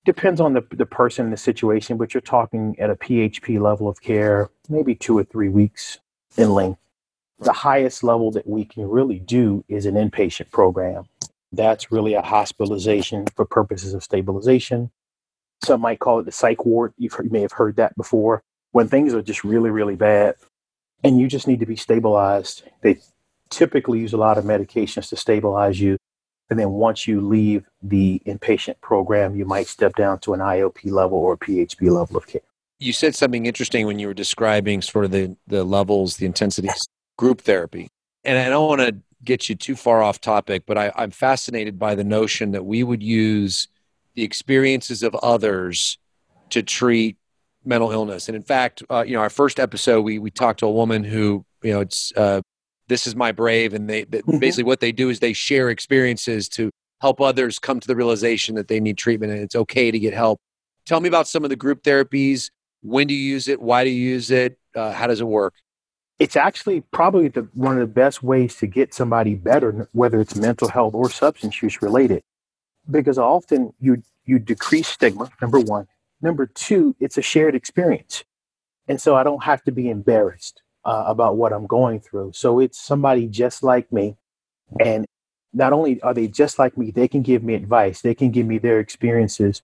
depends 0.04 0.42
on 0.42 0.54
the, 0.54 0.64
the 0.72 0.86
person 0.86 1.26
and 1.26 1.34
the 1.34 1.38
situation, 1.38 1.96
but 1.98 2.14
you're 2.14 2.22
talking 2.22 2.76
at 2.80 2.90
a 2.90 2.96
PHP 2.96 3.60
level 3.62 3.88
of 3.88 4.02
care, 4.02 4.50
maybe 4.68 4.94
two 4.94 5.18
or 5.18 5.24
three 5.24 5.50
weeks 5.50 6.00
in 6.36 6.54
length. 6.54 6.80
The 7.40 7.54
highest 7.54 8.04
level 8.04 8.32
that 8.32 8.48
we 8.48 8.66
can 8.66 8.88
really 8.88 9.20
do 9.20 9.64
is 9.70 9.86
an 9.86 9.96
inpatient 9.96 10.52
program. 10.52 11.06
That's 11.52 11.92
really 11.92 12.14
a 12.14 12.22
hospitalization 12.22 13.26
for 13.36 13.46
purposes 13.46 13.94
of 13.94 14.04
stabilization. 14.04 14.92
Some 15.64 15.82
might 15.82 16.00
call 16.00 16.20
it 16.20 16.26
the 16.26 16.32
psych 16.32 16.66
ward. 16.66 16.94
You've 16.98 17.14
heard, 17.14 17.26
you 17.26 17.32
may 17.32 17.42
have 17.42 17.54
heard 17.54 17.78
that 17.78 17.96
before. 17.96 18.44
When 18.76 18.90
things 18.90 19.14
are 19.14 19.22
just 19.22 19.46
really, 19.46 19.70
really 19.70 19.96
bad 19.96 20.36
and 21.02 21.18
you 21.18 21.30
just 21.30 21.48
need 21.48 21.62
to 21.62 21.66
be 21.66 21.78
stabilized, 21.78 22.64
they 22.82 23.00
typically 23.50 24.00
use 24.00 24.12
a 24.12 24.18
lot 24.18 24.38
of 24.38 24.44
medications 24.44 25.08
to 25.08 25.16
stabilize 25.16 25.80
you. 25.80 25.96
And 26.50 26.60
then 26.60 26.72
once 26.72 27.08
you 27.08 27.22
leave 27.22 27.64
the 27.82 28.22
inpatient 28.26 28.82
program, 28.82 29.38
you 29.38 29.46
might 29.46 29.68
step 29.68 29.96
down 29.96 30.20
to 30.20 30.34
an 30.34 30.42
IOP 30.42 30.92
level 30.92 31.18
or 31.18 31.32
a 31.32 31.38
PHP 31.38 31.90
level 31.90 32.18
of 32.18 32.28
care. 32.28 32.42
You 32.80 32.92
said 32.92 33.16
something 33.16 33.46
interesting 33.46 33.88
when 33.88 33.98
you 33.98 34.08
were 34.08 34.14
describing 34.14 34.82
sort 34.82 35.06
of 35.06 35.12
the, 35.12 35.38
the 35.48 35.64
levels, 35.64 36.18
the 36.18 36.26
intensities, 36.26 36.86
group 37.18 37.40
therapy. 37.40 37.88
And 38.26 38.38
I 38.38 38.50
don't 38.50 38.68
want 38.68 38.82
to 38.82 38.98
get 39.24 39.48
you 39.48 39.56
too 39.56 39.78
far 39.78 40.04
off 40.04 40.20
topic, 40.20 40.64
but 40.66 40.78
I, 40.78 40.92
I'm 40.98 41.12
fascinated 41.12 41.80
by 41.80 41.96
the 41.96 42.04
notion 42.04 42.52
that 42.52 42.66
we 42.66 42.84
would 42.84 43.02
use 43.02 43.70
the 44.16 44.24
experiences 44.24 45.02
of 45.02 45.16
others 45.16 45.98
to 46.50 46.62
treat 46.62 47.16
mental 47.66 47.92
illness. 47.92 48.28
And 48.28 48.36
in 48.36 48.44
fact, 48.44 48.84
uh, 48.90 49.04
you 49.06 49.14
know, 49.14 49.22
our 49.22 49.30
first 49.30 49.60
episode, 49.60 50.02
we 50.02 50.20
we 50.20 50.32
talked 50.32 50.60
to 50.60 50.66
a 50.66 50.72
woman 50.72 51.04
who, 51.04 51.46
you 51.64 51.74
know, 51.74 51.82
it's 51.82 52.12
uh, 52.16 52.42
this 52.88 53.08
is 53.08 53.16
my 53.16 53.32
brave, 53.32 53.74
and 53.74 53.90
they, 53.90 54.06
mm-hmm. 54.06 54.38
basically 54.38 54.64
what 54.64 54.80
they 54.80 54.92
do 54.92 55.10
is 55.10 55.20
they 55.20 55.34
share 55.34 55.70
experiences 55.70 56.48
to 56.50 56.70
help 57.02 57.20
others 57.22 57.60
come 57.60 57.80
to 57.80 57.88
the 57.88 57.96
realization 57.96 58.56
that 58.56 58.68
they 58.68 58.80
need 58.80 58.98
treatment 58.98 59.32
and 59.32 59.42
it's 59.42 59.56
okay 59.56 59.92
to 59.92 60.00
get 60.00 60.14
help. 60.14 60.40
Tell 60.86 61.02
me 61.02 61.08
about 61.10 61.28
some 61.28 61.44
of 61.44 61.50
the 61.50 61.56
group 61.56 61.84
therapies. 61.84 62.50
When 62.82 63.08
do 63.08 63.14
you 63.14 63.34
use 63.34 63.48
it? 63.48 63.62
Why 63.62 63.84
do 63.84 63.90
you 63.90 64.10
use 64.10 64.32
it? 64.32 64.58
Uh, 64.76 64.92
how 64.92 65.08
does 65.08 65.20
it 65.20 65.28
work? 65.28 65.54
it's 66.20 66.36
actually 66.36 66.82
probably 66.82 67.28
the, 67.28 67.48
one 67.54 67.74
of 67.74 67.80
the 67.80 67.94
best 67.94 68.24
ways 68.24 68.56
to 68.58 68.68
get 68.68 68.94
somebody 68.94 69.36
better, 69.36 69.90
whether 69.92 70.20
it's 70.22 70.36
mental 70.36 70.70
health 70.70 70.94
or 70.94 71.10
substance 71.10 71.62
use 71.62 71.82
related, 71.82 72.24
because 72.90 73.18
often 73.18 73.74
you 73.80 74.02
you 74.26 74.40
decrease 74.40 74.88
stigma. 74.88 75.30
Number 75.42 75.60
one, 75.60 75.88
number 76.22 76.46
two, 76.46 76.96
it's 77.00 77.18
a 77.18 77.22
shared 77.22 77.56
experience, 77.56 78.24
and 78.88 79.00
so 79.00 79.16
I 79.16 79.24
don't 79.24 79.44
have 79.44 79.64
to 79.66 79.72
be 79.72 79.90
embarrassed 79.90 80.62
uh, 80.86 81.04
about 81.08 81.38
what 81.38 81.54
I'm 81.54 81.68
going 81.68 82.00
through. 82.00 82.32
So 82.34 82.60
it's 82.60 82.80
somebody 82.80 83.28
just 83.28 83.64
like 83.64 83.92
me, 83.92 84.18
and 84.80 85.06
not 85.54 85.74
only 85.74 86.02
are 86.02 86.14
they 86.14 86.28
just 86.28 86.60
like 86.60 86.78
me, 86.78 86.92
they 86.92 87.08
can 87.08 87.22
give 87.22 87.44
me 87.44 87.56
advice, 87.56 88.02
they 88.02 88.14
can 88.14 88.32
give 88.32 88.46
me 88.46 88.58
their 88.58 88.80
experiences. 88.80 89.62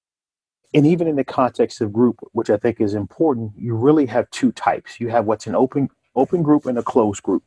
And 0.74 0.88
even 0.88 1.08
in 1.08 1.17
the 1.17 1.25
context 1.25 1.81
of 1.81 1.91
group, 1.91 2.17
which 2.31 2.50
I 2.50 2.55
think 2.55 2.79
is 2.79 2.93
important, 2.93 3.51
you 3.58 3.75
really 3.75 4.05
have 4.05 4.29
two 4.29 4.53
types. 4.53 5.01
You 5.01 5.10
have 5.10 5.25
what's 5.25 5.48
an 5.48 5.55
open 5.55 5.89
open 6.15 6.43
group 6.43 6.65
and 6.65 6.77
a 6.77 6.84
closed 6.84 7.22
group. 7.24 7.43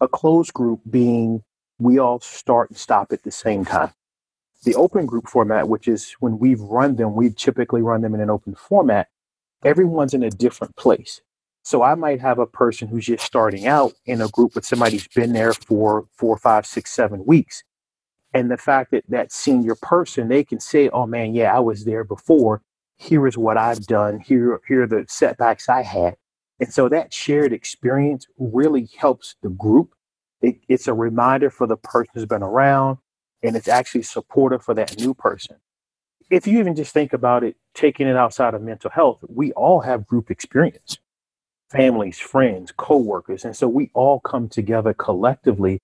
A 0.00 0.08
closed 0.08 0.52
group 0.52 0.80
being 0.88 1.42
we 1.78 1.98
all 1.98 2.20
start 2.20 2.70
and 2.70 2.78
stop 2.78 3.12
at 3.12 3.22
the 3.22 3.30
same 3.30 3.64
time. 3.64 3.90
The 4.64 4.74
open 4.74 5.06
group 5.06 5.28
format, 5.28 5.68
which 5.68 5.88
is 5.88 6.12
when 6.20 6.38
we've 6.38 6.60
run 6.60 6.96
them, 6.96 7.14
we 7.14 7.30
typically 7.30 7.82
run 7.82 8.02
them 8.02 8.14
in 8.14 8.20
an 8.20 8.30
open 8.30 8.54
format. 8.54 9.08
Everyone's 9.64 10.14
in 10.14 10.22
a 10.22 10.30
different 10.30 10.76
place. 10.76 11.22
So 11.62 11.82
I 11.82 11.94
might 11.94 12.20
have 12.20 12.38
a 12.38 12.46
person 12.46 12.88
who's 12.88 13.06
just 13.06 13.24
starting 13.24 13.66
out 13.66 13.92
in 14.06 14.20
a 14.20 14.28
group 14.28 14.54
with 14.54 14.64
somebody 14.64 14.96
who's 14.96 15.08
been 15.08 15.32
there 15.32 15.52
for 15.52 16.06
four, 16.16 16.36
five, 16.38 16.66
six, 16.66 16.90
seven 16.90 17.24
weeks. 17.26 17.62
And 18.32 18.50
the 18.50 18.56
fact 18.56 18.92
that 18.92 19.04
that 19.08 19.32
senior 19.32 19.74
person, 19.74 20.28
they 20.28 20.44
can 20.44 20.60
say, 20.60 20.88
oh 20.90 21.06
man, 21.06 21.34
yeah, 21.34 21.54
I 21.54 21.60
was 21.60 21.84
there 21.84 22.04
before. 22.04 22.62
Here 22.96 23.26
is 23.26 23.36
what 23.36 23.56
I've 23.56 23.86
done. 23.86 24.20
Here, 24.20 24.60
here 24.68 24.82
are 24.82 24.86
the 24.86 25.04
setbacks 25.08 25.68
I 25.68 25.82
had. 25.82 26.16
And 26.60 26.72
so 26.72 26.88
that 26.90 27.12
shared 27.14 27.52
experience 27.52 28.26
really 28.38 28.88
helps 28.98 29.36
the 29.42 29.48
group. 29.48 29.94
It, 30.42 30.56
it's 30.68 30.88
a 30.88 30.94
reminder 30.94 31.50
for 31.50 31.66
the 31.66 31.76
person 31.76 32.10
who's 32.14 32.26
been 32.26 32.42
around, 32.42 32.98
and 33.42 33.56
it's 33.56 33.68
actually 33.68 34.02
supportive 34.02 34.62
for 34.62 34.74
that 34.74 34.98
new 34.98 35.14
person. 35.14 35.56
If 36.30 36.46
you 36.46 36.58
even 36.60 36.76
just 36.76 36.92
think 36.92 37.12
about 37.12 37.42
it, 37.42 37.56
taking 37.74 38.06
it 38.06 38.16
outside 38.16 38.54
of 38.54 38.62
mental 38.62 38.90
health, 38.90 39.18
we 39.28 39.52
all 39.52 39.80
have 39.80 40.06
group 40.06 40.30
experience 40.30 40.98
families, 41.70 42.18
friends, 42.18 42.72
coworkers. 42.76 43.44
And 43.44 43.56
so 43.56 43.68
we 43.68 43.90
all 43.94 44.20
come 44.20 44.48
together 44.48 44.92
collectively 44.92 45.80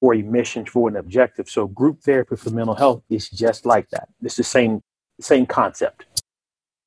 for 0.00 0.14
a 0.14 0.22
mission, 0.22 0.64
for 0.64 0.88
an 0.88 0.96
objective. 0.96 1.48
So 1.48 1.66
group 1.66 2.00
therapy 2.02 2.36
for 2.36 2.50
mental 2.50 2.74
health 2.74 3.02
is 3.10 3.28
just 3.28 3.66
like 3.66 3.90
that. 3.90 4.08
It's 4.22 4.36
the 4.36 4.44
same 4.44 4.82
same 5.20 5.46
concept. 5.46 6.04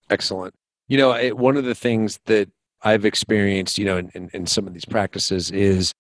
Excellent. 0.10 0.54
You 0.88 0.98
know, 0.98 1.16
it, 1.16 1.38
one 1.38 1.58
of 1.58 1.66
the 1.66 1.76
things 1.76 2.20
that 2.26 2.50
I've 2.82 3.06
experienced, 3.06 3.78
you 3.78 3.86
know, 3.86 3.98
in, 3.98 4.10
in, 4.14 4.30
in 4.34 4.46
some 4.46 4.68
of 4.68 4.74
these 4.74 4.86
practices 4.86 5.52
is 5.52 5.92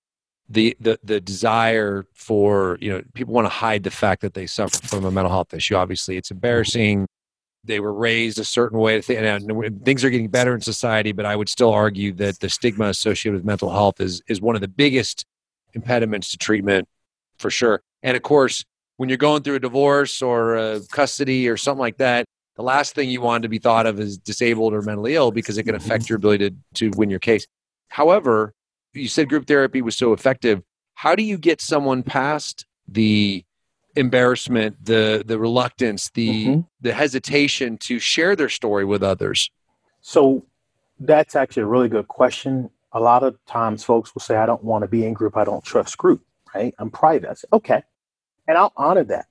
the, 0.49 0.75
the 0.79 0.99
the 1.03 1.21
desire 1.21 2.05
for 2.13 2.77
you 2.81 2.91
know 2.91 3.03
people 3.13 3.33
want 3.33 3.45
to 3.45 3.49
hide 3.49 3.83
the 3.83 3.91
fact 3.91 4.21
that 4.21 4.33
they 4.33 4.47
suffer 4.47 4.85
from 4.87 5.05
a 5.05 5.11
mental 5.11 5.31
health 5.31 5.53
issue. 5.53 5.75
Obviously, 5.75 6.17
it's 6.17 6.31
embarrassing. 6.31 7.07
They 7.63 7.79
were 7.79 7.93
raised 7.93 8.39
a 8.39 8.45
certain 8.45 8.79
way. 8.79 9.01
And 9.09 9.85
things 9.85 10.03
are 10.03 10.09
getting 10.09 10.29
better 10.29 10.55
in 10.55 10.61
society, 10.61 11.11
but 11.11 11.25
I 11.25 11.35
would 11.35 11.49
still 11.49 11.71
argue 11.71 12.13
that 12.13 12.39
the 12.39 12.49
stigma 12.49 12.85
associated 12.85 13.35
with 13.35 13.45
mental 13.45 13.69
health 13.69 14.01
is 14.01 14.21
is 14.27 14.41
one 14.41 14.55
of 14.55 14.61
the 14.61 14.67
biggest 14.67 15.25
impediments 15.73 16.31
to 16.31 16.37
treatment 16.37 16.87
for 17.37 17.51
sure. 17.51 17.81
And 18.01 18.17
of 18.17 18.23
course, 18.23 18.63
when 18.97 19.07
you're 19.07 19.17
going 19.17 19.43
through 19.43 19.55
a 19.55 19.59
divorce 19.59 20.21
or 20.21 20.57
a 20.57 20.81
custody 20.91 21.47
or 21.47 21.57
something 21.57 21.79
like 21.79 21.97
that, 21.97 22.25
the 22.55 22.63
last 22.63 22.95
thing 22.95 23.09
you 23.09 23.21
want 23.21 23.43
to 23.43 23.49
be 23.49 23.59
thought 23.59 23.85
of 23.85 23.99
is 23.99 24.17
disabled 24.17 24.73
or 24.73 24.81
mentally 24.81 25.15
ill 25.15 25.31
because 25.31 25.57
it 25.57 25.63
can 25.63 25.75
mm-hmm. 25.75 25.85
affect 25.85 26.09
your 26.09 26.17
ability 26.17 26.49
to, 26.49 26.55
to 26.73 26.97
win 26.97 27.09
your 27.09 27.19
case. 27.19 27.45
However, 27.87 28.53
you 28.93 29.07
said 29.07 29.29
group 29.29 29.47
therapy 29.47 29.81
was 29.81 29.95
so 29.95 30.13
effective. 30.13 30.61
How 30.95 31.15
do 31.15 31.23
you 31.23 31.37
get 31.37 31.61
someone 31.61 32.03
past 32.03 32.65
the 32.87 33.43
embarrassment, 33.95 34.83
the 34.83 35.23
the 35.25 35.39
reluctance, 35.39 36.09
the 36.11 36.45
mm-hmm. 36.45 36.59
the 36.81 36.93
hesitation 36.93 37.77
to 37.79 37.99
share 37.99 38.35
their 38.35 38.49
story 38.49 38.85
with 38.85 39.03
others? 39.03 39.49
So 40.01 40.45
that's 40.99 41.35
actually 41.35 41.63
a 41.63 41.67
really 41.67 41.89
good 41.89 42.07
question. 42.07 42.69
A 42.91 42.99
lot 42.99 43.23
of 43.23 43.37
times 43.45 43.83
folks 43.83 44.13
will 44.15 44.21
say, 44.21 44.35
I 44.35 44.45
don't 44.45 44.63
want 44.63 44.83
to 44.83 44.87
be 44.87 45.05
in 45.05 45.13
group, 45.13 45.37
I 45.37 45.43
don't 45.43 45.63
trust 45.63 45.97
group 45.97 46.23
right? 46.53 46.73
I'm 46.77 46.89
private. 46.89 47.29
I 47.29 47.33
say, 47.33 47.47
okay. 47.53 47.83
And 48.47 48.57
I'll 48.57 48.73
honor 48.75 49.03
that. 49.05 49.27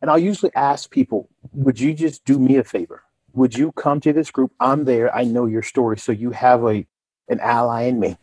And 0.00 0.10
I'll 0.10 0.18
usually 0.18 0.52
ask 0.54 0.90
people, 0.90 1.28
would 1.52 1.80
you 1.80 1.94
just 1.94 2.24
do 2.24 2.38
me 2.38 2.56
a 2.56 2.64
favor? 2.64 3.02
Would 3.32 3.56
you 3.56 3.72
come 3.72 4.00
to 4.00 4.12
this 4.12 4.30
group? 4.30 4.52
I'm 4.60 4.84
there. 4.84 5.14
I 5.14 5.24
know 5.24 5.46
your 5.46 5.62
story. 5.62 5.98
So 5.98 6.12
you 6.12 6.30
have 6.30 6.64
a 6.64 6.86
an 7.28 7.40
ally 7.40 7.84
in 7.84 7.98
me. 7.98 8.18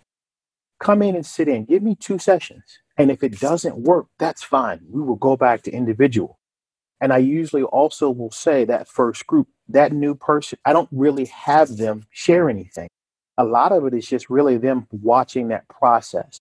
Come 0.82 1.04
in 1.04 1.16
and 1.16 1.26
sit 1.28 1.50
in. 1.50 1.66
Give 1.66 1.84
me 1.84 1.96
two 1.96 2.20
sessions. 2.20 2.64
And 2.98 3.12
if 3.12 3.24
it 3.24 3.40
doesn't 3.40 3.78
work, 3.80 4.08
that's 4.20 4.44
fine. 4.44 4.82
We 4.90 5.04
will 5.04 5.18
go 5.18 5.38
back 5.38 5.64
to 5.64 5.72
individual. 5.72 6.40
And 7.02 7.14
I 7.14 7.20
usually 7.20 7.64
also 7.64 8.12
will 8.12 8.32
say 8.32 8.66
that 8.66 8.90
first 8.90 9.28
group, 9.28 9.50
that 9.70 9.94
new 9.94 10.16
person, 10.16 10.60
I 10.66 10.74
don't 10.74 10.90
really 10.94 11.26
have 11.28 11.78
them 11.78 12.06
share 12.12 12.50
anything. 12.50 12.90
A 13.38 13.46
lot 13.46 13.74
of 13.74 13.86
it 13.88 13.96
is 13.96 14.08
just 14.08 14.30
really 14.30 14.58
them 14.58 14.88
watching 14.92 15.50
that 15.50 15.68
process 15.70 16.32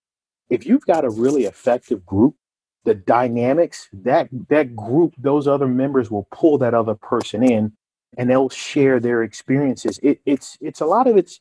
if 0.50 0.66
you've 0.66 0.86
got 0.86 1.04
a 1.04 1.10
really 1.10 1.44
effective 1.44 2.04
group, 2.06 2.36
the 2.84 2.94
dynamics 2.94 3.88
that 3.92 4.28
that 4.48 4.76
group, 4.76 5.14
those 5.18 5.48
other 5.48 5.66
members 5.66 6.10
will 6.10 6.28
pull 6.30 6.58
that 6.58 6.74
other 6.74 6.94
person 6.94 7.42
in, 7.42 7.72
and 8.16 8.30
they'll 8.30 8.48
share 8.48 9.00
their 9.00 9.22
experiences. 9.22 9.98
It, 10.02 10.20
it's 10.24 10.56
it's 10.60 10.80
a 10.80 10.86
lot 10.86 11.08
of 11.08 11.16
it's 11.16 11.40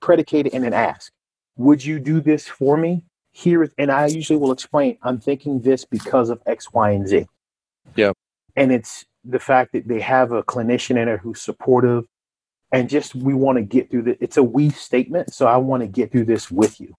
predicated 0.00 0.52
in 0.52 0.64
an 0.64 0.72
ask. 0.72 1.12
Would 1.58 1.84
you 1.84 1.98
do 1.98 2.20
this 2.20 2.48
for 2.48 2.76
me? 2.76 3.04
Here, 3.32 3.70
and 3.78 3.92
I 3.92 4.06
usually 4.06 4.38
will 4.38 4.50
explain. 4.50 4.98
I'm 5.02 5.20
thinking 5.20 5.60
this 5.60 5.84
because 5.84 6.30
of 6.30 6.40
X, 6.46 6.72
Y, 6.72 6.90
and 6.90 7.06
Z. 7.06 7.26
Yeah, 7.94 8.12
and 8.56 8.72
it's 8.72 9.04
the 9.24 9.38
fact 9.38 9.72
that 9.74 9.86
they 9.86 10.00
have 10.00 10.32
a 10.32 10.42
clinician 10.42 10.96
in 10.96 11.06
there 11.06 11.18
who's 11.18 11.40
supportive, 11.40 12.04
and 12.72 12.88
just 12.88 13.14
we 13.14 13.34
want 13.34 13.58
to 13.58 13.62
get 13.62 13.90
through 13.90 14.02
the. 14.02 14.16
It's 14.20 14.38
a 14.38 14.42
we 14.42 14.70
statement, 14.70 15.34
so 15.34 15.46
I 15.46 15.58
want 15.58 15.82
to 15.82 15.86
get 15.86 16.10
through 16.10 16.24
this 16.24 16.50
with 16.50 16.80
you. 16.80 16.94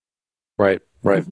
Right, 0.57 0.81
right 1.03 1.25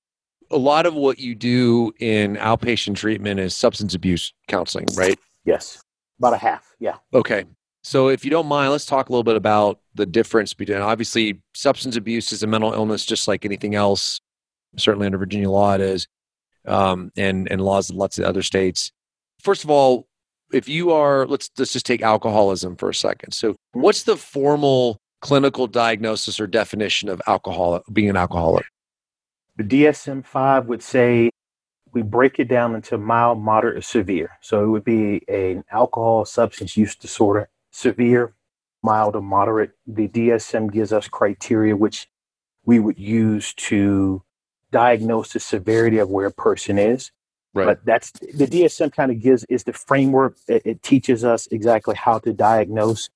a 0.52 0.58
lot 0.58 0.86
of 0.86 0.94
what 0.94 1.20
you 1.20 1.36
do 1.36 1.94
in 2.00 2.36
outpatient 2.38 2.96
treatment 2.96 3.40
is 3.40 3.56
substance 3.56 3.94
abuse 3.94 4.34
counseling, 4.48 4.88
right? 4.96 5.18
Yes, 5.46 5.82
about 6.20 6.34
a 6.34 6.38
half. 6.38 6.76
Yeah. 6.80 6.96
Okay. 7.14 7.46
So, 7.88 8.10
if 8.10 8.26
you 8.26 8.32
don't 8.32 8.48
mind, 8.48 8.74
let's 8.74 8.86
talk 8.86 9.08
a 9.08 9.14
little 9.14 9.24
bit 9.24 9.38
about 9.38 9.80
the 9.96 10.06
difference 10.06 10.54
between 10.54 10.80
obviously 10.80 11.42
substance 11.54 11.96
abuse 11.96 12.34
is 12.34 12.44
a 12.44 12.48
mental 12.48 12.74
illness, 12.74 13.06
just 13.06 13.30
like 13.30 13.46
anything 13.46 13.76
else. 13.76 14.20
Certainly 14.76 15.06
under 15.06 15.18
Virginia 15.18 15.50
law, 15.50 15.74
it 15.74 15.80
is, 15.80 16.06
um, 16.66 17.14
and 17.16 17.50
and 17.50 17.62
laws 17.62 17.90
in 17.90 17.96
lots 17.96 18.20
of 18.20 18.26
other 18.26 18.42
states. 18.42 18.92
First 19.40 19.64
of 19.64 19.70
all, 19.70 20.06
if 20.52 20.68
you 20.68 20.92
are, 20.92 21.26
let's 21.28 21.50
let's 21.58 21.72
just 21.72 21.86
take 21.86 22.02
alcoholism 22.02 22.76
for 22.76 22.90
a 22.90 22.94
second. 22.94 23.32
So, 23.32 23.56
what's 23.72 24.04
the 24.04 24.18
formal 24.18 24.98
clinical 25.22 25.66
diagnosis 25.66 26.42
or 26.42 26.46
definition 26.46 27.08
of 27.08 27.22
alcohol 27.26 27.82
being 27.94 28.10
an 28.10 28.18
alcoholic? 28.18 28.66
The 29.56 29.64
DSM 29.64 30.26
5 30.26 30.66
would 30.66 30.84
say 30.84 31.30
we 31.94 32.02
break 32.02 32.38
it 32.38 32.50
down 32.50 32.76
into 32.76 32.98
mild, 32.98 33.40
moderate, 33.40 33.78
or 33.78 33.82
severe. 33.82 34.32
So 34.42 34.62
it 34.66 34.68
would 34.68 34.84
be 34.84 35.22
an 35.30 35.64
alcohol 35.72 36.26
substance 36.26 36.76
use 36.76 36.98
disorder, 36.98 37.48
severe, 37.78 38.34
mild, 38.82 39.16
or 39.16 39.22
moderate. 39.22 39.72
The 39.86 40.08
DSM 40.08 40.72
gives 40.72 40.92
us 40.92 41.08
criteria 41.08 41.76
which 41.76 42.10
we 42.66 42.80
would 42.80 42.98
use 42.98 43.54
to 43.54 44.24
diagnose 44.72 45.34
the 45.34 45.40
severity 45.40 46.00
of 46.00 46.10
where 46.10 46.28
a 46.28 46.32
person 46.32 46.80
is. 46.80 47.12
Right. 47.54 47.66
But 47.66 47.86
that's 47.86 48.12
the 48.12 48.48
DSM 48.48 48.92
kind 48.94 49.12
of 49.12 49.22
gives 49.22 49.44
is 49.46 49.64
the 49.64 49.74
framework. 49.74 50.38
It, 50.48 50.64
it 50.66 50.84
teaches 50.84 51.24
us 51.24 51.48
exactly 51.48 51.96
how 51.96 52.20
to 52.20 52.34
diagnose 52.34 53.10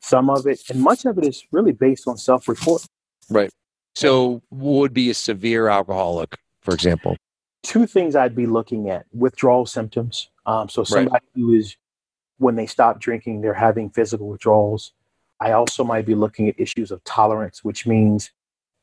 some 0.00 0.30
of 0.30 0.46
it, 0.46 0.62
and 0.70 0.80
much 0.80 1.04
of 1.04 1.18
it 1.18 1.24
is 1.26 1.44
really 1.50 1.72
based 1.72 2.06
on 2.06 2.16
self-report. 2.16 2.84
Right. 3.30 3.50
So, 3.94 4.42
would 4.50 4.92
be 4.92 5.10
a 5.10 5.14
severe 5.14 5.68
alcoholic, 5.68 6.36
for 6.60 6.74
example? 6.74 7.16
Two 7.62 7.86
things 7.86 8.14
I'd 8.16 8.34
be 8.34 8.46
looking 8.46 8.90
at 8.90 9.06
withdrawal 9.12 9.66
symptoms. 9.66 10.28
Um, 10.44 10.68
so, 10.68 10.84
somebody 10.84 11.12
right. 11.12 11.22
who 11.34 11.54
is, 11.54 11.76
when 12.44 12.56
they 12.56 12.66
stop 12.66 13.00
drinking, 13.00 13.40
they're 13.40 13.54
having 13.54 13.88
physical 13.88 14.28
withdrawals. 14.28 14.92
I 15.40 15.52
also 15.52 15.82
might 15.82 16.04
be 16.04 16.14
looking 16.14 16.48
at 16.48 16.60
issues 16.60 16.90
of 16.90 17.02
tolerance, 17.04 17.64
which 17.64 17.86
means 17.86 18.30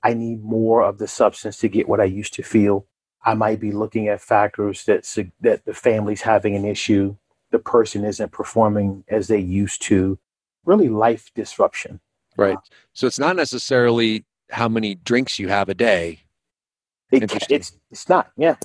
I 0.03 0.15
need 0.15 0.43
more 0.43 0.81
of 0.83 0.97
the 0.97 1.07
substance 1.07 1.57
to 1.57 1.69
get 1.69 1.87
what 1.87 2.01
I 2.01 2.05
used 2.05 2.33
to 2.33 2.43
feel. 2.43 2.87
I 3.23 3.35
might 3.35 3.59
be 3.59 3.71
looking 3.71 4.07
at 4.07 4.19
factors 4.19 4.85
that 4.85 5.05
that 5.41 5.65
the 5.65 5.75
family's 5.75 6.21
having 6.21 6.55
an 6.55 6.65
issue, 6.65 7.15
the 7.51 7.59
person 7.59 8.03
isn't 8.03 8.31
performing 8.31 9.03
as 9.07 9.27
they 9.27 9.39
used 9.39 9.83
to, 9.83 10.17
really 10.65 10.89
life 10.89 11.29
disruption. 11.35 11.99
Right. 12.35 12.57
So 12.93 13.05
it's 13.05 13.19
not 13.19 13.35
necessarily 13.35 14.25
how 14.49 14.69
many 14.69 14.95
drinks 14.95 15.37
you 15.37 15.49
have 15.49 15.69
a 15.69 15.75
day. 15.75 16.21
It, 17.11 17.31
it's 17.51 17.77
it's 17.91 18.09
not, 18.09 18.31
yeah. 18.37 18.55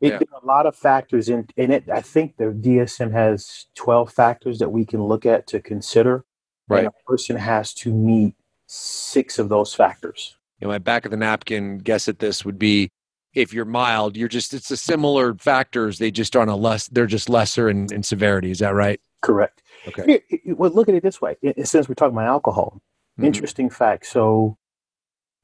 It, 0.00 0.12
yeah. 0.12 0.18
There 0.18 0.28
are 0.32 0.40
a 0.42 0.46
lot 0.46 0.66
of 0.66 0.74
factors 0.74 1.28
in, 1.28 1.46
in 1.56 1.70
it. 1.70 1.88
I 1.90 2.00
think 2.00 2.36
the 2.36 2.46
DSM 2.46 3.12
has 3.12 3.66
12 3.74 4.12
factors 4.12 4.58
that 4.58 4.70
we 4.70 4.86
can 4.86 5.02
look 5.02 5.26
at 5.26 5.46
to 5.48 5.60
consider. 5.60 6.24
Right. 6.68 6.86
a 6.86 6.92
person 7.04 7.34
has 7.34 7.74
to 7.74 7.92
meet 7.92 8.36
six 8.68 9.40
of 9.40 9.48
those 9.48 9.74
factors. 9.74 10.36
You 10.60 10.68
know, 10.68 10.72
my 10.72 10.78
back 10.78 11.04
of 11.04 11.10
the 11.10 11.16
napkin 11.16 11.78
guess 11.78 12.06
at 12.06 12.20
this 12.20 12.44
would 12.44 12.60
be 12.60 12.90
if 13.34 13.52
you're 13.52 13.64
mild, 13.64 14.16
you're 14.16 14.28
just, 14.28 14.54
it's 14.54 14.70
a 14.70 14.76
similar 14.76 15.34
factors. 15.34 15.98
They 15.98 16.12
just 16.12 16.36
aren't 16.36 16.50
a 16.50 16.54
less, 16.54 16.86
they're 16.88 17.06
just 17.06 17.28
lesser 17.28 17.68
in, 17.68 17.92
in 17.92 18.04
severity. 18.04 18.52
Is 18.52 18.60
that 18.60 18.74
right? 18.74 19.00
Correct. 19.20 19.62
Okay. 19.88 20.22
Here, 20.28 20.54
well, 20.54 20.70
look 20.70 20.88
at 20.88 20.94
it 20.94 21.02
this 21.02 21.20
way. 21.20 21.36
Since 21.62 21.88
we're 21.88 21.94
talking 21.94 22.14
about 22.14 22.26
alcohol, 22.26 22.80
mm-hmm. 23.18 23.26
interesting 23.26 23.68
fact. 23.68 24.06
So 24.06 24.56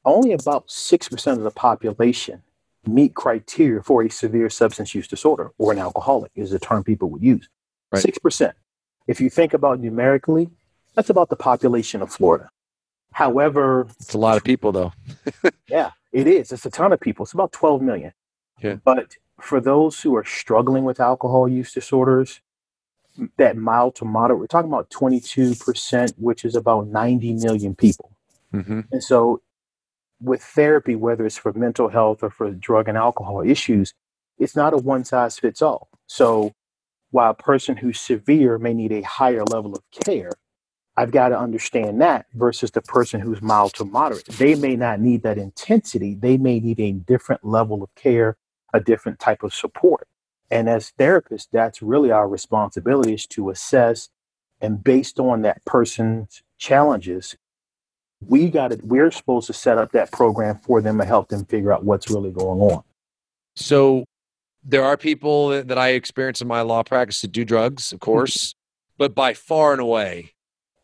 only 0.04 0.32
about 0.32 0.68
6% 0.68 1.32
of 1.32 1.42
the 1.42 1.50
population 1.50 2.42
meet 2.86 3.14
criteria 3.14 3.82
for 3.82 4.02
a 4.02 4.10
severe 4.10 4.50
substance 4.50 4.94
use 4.94 5.08
disorder 5.08 5.52
or 5.58 5.72
an 5.72 5.78
alcoholic 5.78 6.30
is 6.34 6.50
the 6.50 6.58
term 6.58 6.84
people 6.84 7.10
would 7.10 7.22
use. 7.22 7.48
Right. 7.92 8.04
6%. 8.04 8.52
If 9.06 9.20
you 9.20 9.30
think 9.30 9.54
about 9.54 9.80
numerically, 9.80 10.50
that's 10.94 11.10
about 11.10 11.28
the 11.28 11.36
population 11.36 12.02
of 12.02 12.12
Florida. 12.12 12.50
However, 13.12 13.86
it's 14.00 14.14
a 14.14 14.18
lot 14.18 14.36
of 14.36 14.44
people 14.44 14.72
though. 14.72 14.92
yeah, 15.68 15.90
it 16.12 16.26
is. 16.26 16.52
It's 16.52 16.66
a 16.66 16.70
ton 16.70 16.92
of 16.92 17.00
people. 17.00 17.24
It's 17.24 17.32
about 17.32 17.52
12 17.52 17.82
million. 17.82 18.12
Yeah. 18.60 18.76
But 18.84 19.14
for 19.40 19.60
those 19.60 20.00
who 20.00 20.16
are 20.16 20.24
struggling 20.24 20.84
with 20.84 21.00
alcohol 21.00 21.48
use 21.48 21.72
disorders, 21.72 22.40
that 23.38 23.56
mild 23.56 23.94
to 23.96 24.04
moderate, 24.04 24.38
we're 24.38 24.46
talking 24.46 24.70
about 24.70 24.90
22%, 24.90 26.14
which 26.18 26.44
is 26.44 26.54
about 26.54 26.88
90 26.88 27.34
million 27.34 27.74
people. 27.74 28.12
Mm-hmm. 28.52 28.80
And 28.92 29.02
so, 29.02 29.40
with 30.20 30.42
therapy, 30.42 30.96
whether 30.96 31.26
it's 31.26 31.38
for 31.38 31.52
mental 31.52 31.88
health 31.88 32.22
or 32.22 32.30
for 32.30 32.50
drug 32.52 32.88
and 32.88 32.98
alcohol 32.98 33.42
issues, 33.42 33.94
it's 34.38 34.56
not 34.56 34.74
a 34.74 34.78
one 34.78 35.04
size 35.04 35.38
fits 35.38 35.62
all. 35.62 35.88
So, 36.06 36.52
while 37.10 37.32
a 37.32 37.34
person 37.34 37.76
who's 37.78 38.00
severe 38.00 38.58
may 38.58 38.74
need 38.74 38.92
a 38.92 39.02
higher 39.02 39.44
level 39.44 39.74
of 39.74 39.82
care, 40.04 40.32
I've 40.96 41.12
got 41.12 41.30
to 41.30 41.38
understand 41.38 42.00
that 42.02 42.26
versus 42.34 42.72
the 42.72 42.82
person 42.82 43.20
who's 43.20 43.42
mild 43.42 43.74
to 43.74 43.84
moderate. 43.86 44.26
They 44.26 44.54
may 44.56 44.76
not 44.76 45.00
need 45.00 45.22
that 45.24 45.38
intensity, 45.38 46.14
they 46.14 46.38
may 46.38 46.60
need 46.60 46.80
a 46.80 46.92
different 46.92 47.44
level 47.44 47.82
of 47.82 47.94
care, 47.96 48.36
a 48.74 48.80
different 48.80 49.20
type 49.20 49.42
of 49.42 49.54
support. 49.54 50.08
And 50.50 50.68
as 50.68 50.92
therapists, 50.98 51.48
that's 51.52 51.82
really 51.82 52.12
our 52.12 52.28
responsibility 52.28 53.14
is 53.14 53.26
to 53.28 53.50
assess 53.50 54.10
and 54.60 54.84
based 54.84 55.20
on 55.20 55.42
that 55.42 55.64
person's 55.66 56.42
challenges, 56.58 57.36
we 58.20 58.50
got 58.50 58.72
it. 58.72 58.84
We're 58.84 59.10
supposed 59.10 59.46
to 59.48 59.52
set 59.52 59.78
up 59.78 59.92
that 59.92 60.10
program 60.12 60.58
for 60.58 60.80
them 60.80 61.00
and 61.00 61.08
help 61.08 61.28
them 61.28 61.44
figure 61.44 61.72
out 61.72 61.84
what's 61.84 62.10
really 62.10 62.30
going 62.30 62.60
on. 62.60 62.82
So 63.54 64.04
there 64.64 64.84
are 64.84 64.96
people 64.96 65.62
that 65.62 65.78
I 65.78 65.90
experience 65.90 66.40
in 66.40 66.48
my 66.48 66.62
law 66.62 66.82
practice 66.82 67.20
that 67.22 67.32
do 67.32 67.44
drugs, 67.44 67.92
of 67.92 67.98
mm-hmm. 67.98 68.04
course, 68.04 68.54
but 68.98 69.14
by 69.14 69.34
far 69.34 69.72
and 69.72 69.80
away, 69.80 70.32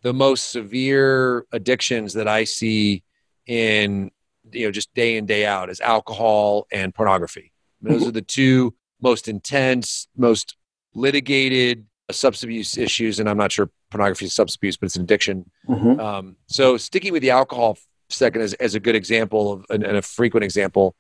the 0.02 0.12
most 0.12 0.50
severe 0.50 1.46
addictions 1.52 2.14
that 2.14 2.28
I 2.28 2.44
see 2.44 3.02
in 3.46 4.10
you 4.52 4.66
know 4.66 4.70
just 4.70 4.92
day 4.94 5.16
in 5.16 5.26
day 5.26 5.46
out 5.46 5.70
is 5.70 5.80
alcohol 5.80 6.66
and 6.70 6.94
pornography. 6.94 7.52
Those 7.80 8.00
mm-hmm. 8.00 8.08
are 8.08 8.12
the 8.12 8.22
two 8.22 8.74
most 9.00 9.28
intense, 9.28 10.06
most 10.16 10.56
litigated 10.94 11.86
substance 12.10 12.44
abuse 12.44 12.76
issues, 12.76 13.18
and 13.18 13.28
I'm 13.28 13.36
not 13.36 13.52
sure 13.52 13.70
pornography 13.92 14.25
is 14.25 14.34
substance 14.34 14.56
abuse, 14.56 14.76
but 14.76 14.87
it's 14.87 14.96
an 14.96 15.02
addiction. 15.02 15.50
Mm-hmm. 15.68 16.00
Um, 16.00 16.37
so 16.46 16.76
sticking 16.76 17.12
with 17.12 17.22
the 17.22 17.30
alcohol 17.30 17.78
second 18.08 18.42
as, 18.42 18.54
as 18.54 18.75
a 18.75 18.80
good 18.80 18.96
example 18.96 19.52
of, 19.52 19.66
and, 19.70 19.82
and 19.84 19.96
a 19.96 20.02
frequent 20.02 20.44
example, 20.44 20.94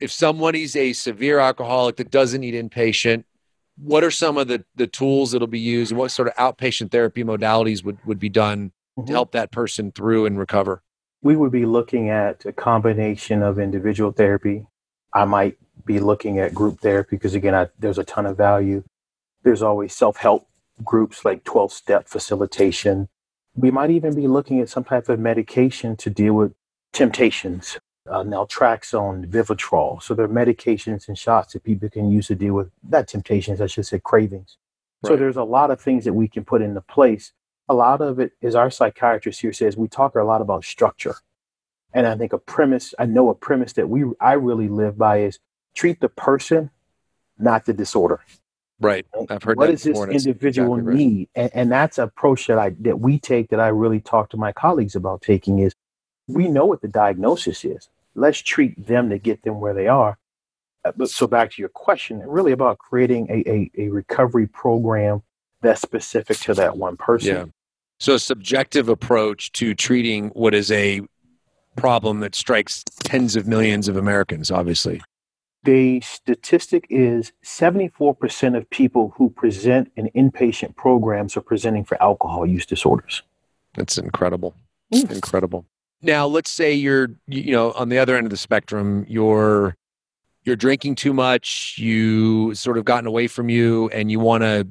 if 0.00 0.10
someone 0.10 0.54
is 0.54 0.76
a 0.76 0.92
severe 0.92 1.38
alcoholic 1.38 1.96
that 1.96 2.10
doesn't 2.10 2.40
need 2.40 2.54
inpatient, 2.54 3.24
what 3.76 4.04
are 4.04 4.10
some 4.10 4.36
of 4.36 4.48
the, 4.48 4.64
the 4.74 4.86
tools 4.86 5.32
that'll 5.32 5.46
be 5.46 5.58
used 5.58 5.92
and 5.92 5.98
what 5.98 6.10
sort 6.10 6.28
of 6.28 6.34
outpatient 6.34 6.90
therapy 6.90 7.24
modalities 7.24 7.84
would, 7.84 7.98
would 8.04 8.18
be 8.18 8.28
done 8.28 8.72
mm-hmm. 8.98 9.06
to 9.06 9.12
help 9.12 9.32
that 9.32 9.50
person 9.50 9.92
through 9.92 10.26
and 10.26 10.38
recover? 10.38 10.82
We 11.22 11.36
would 11.36 11.52
be 11.52 11.66
looking 11.66 12.10
at 12.10 12.44
a 12.44 12.52
combination 12.52 13.42
of 13.42 13.58
individual 13.58 14.12
therapy. 14.12 14.66
I 15.14 15.24
might 15.24 15.56
be 15.84 16.00
looking 16.00 16.38
at 16.38 16.52
group 16.52 16.80
therapy 16.80 17.16
because, 17.16 17.34
again, 17.34 17.54
I, 17.54 17.68
there's 17.78 17.98
a 17.98 18.04
ton 18.04 18.26
of 18.26 18.36
value. 18.36 18.82
There's 19.44 19.62
always 19.62 19.94
self 19.94 20.16
help 20.16 20.48
groups 20.84 21.24
like 21.24 21.44
12 21.44 21.72
step 21.72 22.08
facilitation. 22.08 23.08
We 23.54 23.70
might 23.70 23.90
even 23.90 24.14
be 24.14 24.26
looking 24.26 24.60
at 24.60 24.68
some 24.68 24.84
type 24.84 25.08
of 25.08 25.18
medication 25.18 25.96
to 25.96 26.10
deal 26.10 26.34
with 26.34 26.54
temptations, 26.92 27.78
uh, 28.08 28.22
naltrexone, 28.22 29.26
Vivitrol. 29.26 30.02
So 30.02 30.14
there 30.14 30.24
are 30.24 30.28
medications 30.28 31.08
and 31.08 31.18
shots 31.18 31.52
that 31.52 31.64
people 31.64 31.88
can 31.88 32.10
use 32.10 32.28
to 32.28 32.34
deal 32.34 32.54
with 32.54 32.70
that 32.88 33.08
temptations, 33.08 33.60
I 33.60 33.66
should 33.66 33.86
say 33.86 33.98
cravings. 33.98 34.56
Right. 35.02 35.10
So 35.10 35.16
there's 35.16 35.36
a 35.36 35.44
lot 35.44 35.70
of 35.70 35.80
things 35.80 36.04
that 36.04 36.14
we 36.14 36.28
can 36.28 36.44
put 36.44 36.62
into 36.62 36.80
place. 36.80 37.32
A 37.68 37.74
lot 37.74 38.00
of 38.00 38.18
it 38.18 38.32
is 38.40 38.54
our 38.54 38.70
psychiatrist 38.70 39.40
here 39.40 39.52
says 39.52 39.76
we 39.76 39.88
talk 39.88 40.14
a 40.14 40.22
lot 40.22 40.40
about 40.40 40.64
structure. 40.64 41.16
And 41.94 42.06
I 42.06 42.16
think 42.16 42.32
a 42.32 42.38
premise, 42.38 42.94
I 42.98 43.06
know 43.06 43.28
a 43.28 43.34
premise 43.34 43.74
that 43.74 43.88
we 43.88 44.04
I 44.20 44.32
really 44.32 44.68
live 44.68 44.96
by 44.96 45.20
is 45.20 45.38
treat 45.74 46.00
the 46.00 46.08
person, 46.08 46.70
not 47.38 47.66
the 47.66 47.72
disorder. 47.72 48.20
Right. 48.82 49.06
I've 49.30 49.42
heard 49.42 49.56
that. 49.56 49.60
what 49.60 49.70
does 49.70 49.84
this 49.84 49.98
individual 49.98 50.74
exactly 50.74 50.88
right. 50.88 50.96
need? 50.96 51.28
And, 51.34 51.50
and 51.54 51.72
that's 51.72 51.98
an 51.98 52.04
approach 52.04 52.48
that 52.48 52.58
I 52.58 52.70
that 52.80 53.00
we 53.00 53.18
take 53.18 53.50
that 53.50 53.60
I 53.60 53.68
really 53.68 54.00
talk 54.00 54.30
to 54.30 54.36
my 54.36 54.52
colleagues 54.52 54.96
about 54.96 55.22
taking 55.22 55.60
is 55.60 55.72
we 56.26 56.48
know 56.48 56.66
what 56.66 56.82
the 56.82 56.88
diagnosis 56.88 57.64
is. 57.64 57.88
Let's 58.14 58.40
treat 58.40 58.86
them 58.86 59.08
to 59.10 59.18
get 59.18 59.42
them 59.42 59.60
where 59.60 59.72
they 59.72 59.86
are. 59.86 60.18
Uh, 60.84 60.92
but 60.96 61.10
so 61.10 61.26
back 61.26 61.52
to 61.52 61.62
your 61.62 61.68
question, 61.68 62.18
really 62.26 62.52
about 62.52 62.78
creating 62.78 63.28
a, 63.30 63.48
a, 63.48 63.70
a 63.86 63.88
recovery 63.88 64.48
program 64.48 65.22
that's 65.60 65.80
specific 65.80 66.38
to 66.38 66.54
that 66.54 66.76
one 66.76 66.96
person. 66.96 67.36
Yeah. 67.36 67.44
So 68.00 68.14
a 68.14 68.18
subjective 68.18 68.88
approach 68.88 69.52
to 69.52 69.74
treating 69.74 70.30
what 70.30 70.54
is 70.54 70.72
a 70.72 71.02
problem 71.76 72.18
that 72.20 72.34
strikes 72.34 72.82
tens 73.04 73.36
of 73.36 73.46
millions 73.46 73.86
of 73.86 73.96
Americans, 73.96 74.50
obviously 74.50 75.00
the 75.64 76.00
statistic 76.00 76.86
is 76.90 77.32
74% 77.44 78.56
of 78.56 78.68
people 78.70 79.14
who 79.16 79.30
present 79.30 79.92
in 79.96 80.10
inpatient 80.14 80.76
programs 80.76 81.36
are 81.36 81.40
presenting 81.40 81.84
for 81.84 82.02
alcohol 82.02 82.46
use 82.46 82.66
disorders. 82.66 83.22
That's 83.74 83.96
incredible. 83.96 84.54
Mm. 84.92 85.10
Incredible. 85.10 85.66
Now, 86.02 86.26
let's 86.26 86.50
say 86.50 86.72
you're 86.72 87.10
you 87.28 87.52
know 87.52 87.72
on 87.72 87.88
the 87.88 87.98
other 87.98 88.16
end 88.16 88.26
of 88.26 88.30
the 88.30 88.36
spectrum, 88.36 89.06
you're 89.08 89.76
you're 90.44 90.56
drinking 90.56 90.96
too 90.96 91.12
much, 91.12 91.76
you 91.78 92.54
sort 92.54 92.76
of 92.76 92.84
gotten 92.84 93.06
away 93.06 93.28
from 93.28 93.48
you 93.48 93.88
and 93.90 94.10
you 94.10 94.18
want 94.18 94.42
to 94.42 94.66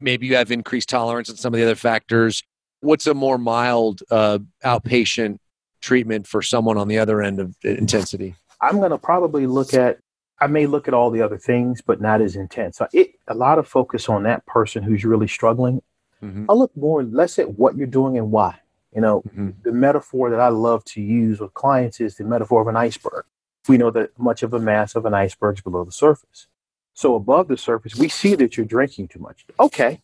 maybe 0.00 0.26
you 0.26 0.36
have 0.36 0.50
increased 0.50 0.88
tolerance 0.88 1.28
and 1.28 1.38
some 1.38 1.54
of 1.54 1.58
the 1.58 1.64
other 1.64 1.74
factors. 1.74 2.42
What's 2.80 3.06
a 3.06 3.14
more 3.14 3.38
mild 3.38 4.02
uh, 4.10 4.38
outpatient 4.64 5.38
treatment 5.80 6.26
for 6.26 6.42
someone 6.42 6.76
on 6.76 6.88
the 6.88 6.98
other 6.98 7.22
end 7.22 7.40
of 7.40 7.56
intensity? 7.62 8.34
I'm 8.60 8.78
going 8.78 8.90
to 8.90 8.98
probably 8.98 9.46
look 9.46 9.74
at 9.74 9.98
I 10.40 10.46
may 10.46 10.66
look 10.66 10.88
at 10.88 10.94
all 10.94 11.10
the 11.10 11.22
other 11.22 11.38
things, 11.38 11.80
but 11.80 12.00
not 12.00 12.20
as 12.20 12.36
intense. 12.36 12.78
So 12.78 12.88
it 12.92 13.14
a 13.26 13.34
lot 13.34 13.58
of 13.58 13.66
focus 13.66 14.08
on 14.08 14.22
that 14.22 14.46
person 14.46 14.82
who's 14.82 15.04
really 15.04 15.28
struggling. 15.28 15.82
Mm-hmm. 16.22 16.46
I 16.48 16.54
look 16.54 16.76
more 16.76 17.02
less 17.02 17.38
at 17.38 17.58
what 17.58 17.76
you're 17.76 17.86
doing 17.86 18.16
and 18.18 18.30
why. 18.30 18.58
You 18.94 19.00
know, 19.00 19.22
mm-hmm. 19.22 19.50
the 19.62 19.72
metaphor 19.72 20.30
that 20.30 20.40
I 20.40 20.48
love 20.48 20.84
to 20.86 21.00
use 21.00 21.40
with 21.40 21.54
clients 21.54 22.00
is 22.00 22.16
the 22.16 22.24
metaphor 22.24 22.62
of 22.62 22.68
an 22.68 22.76
iceberg. 22.76 23.24
We 23.68 23.76
know 23.76 23.90
that 23.90 24.18
much 24.18 24.42
of 24.42 24.54
a 24.54 24.58
mass 24.58 24.94
of 24.94 25.04
an 25.04 25.14
iceberg 25.14 25.58
is 25.58 25.62
below 25.62 25.84
the 25.84 25.92
surface. 25.92 26.46
So 26.94 27.14
above 27.14 27.48
the 27.48 27.56
surface, 27.56 27.96
we 27.96 28.08
see 28.08 28.34
that 28.36 28.56
you're 28.56 28.66
drinking 28.66 29.08
too 29.08 29.20
much. 29.20 29.44
Okay, 29.60 30.00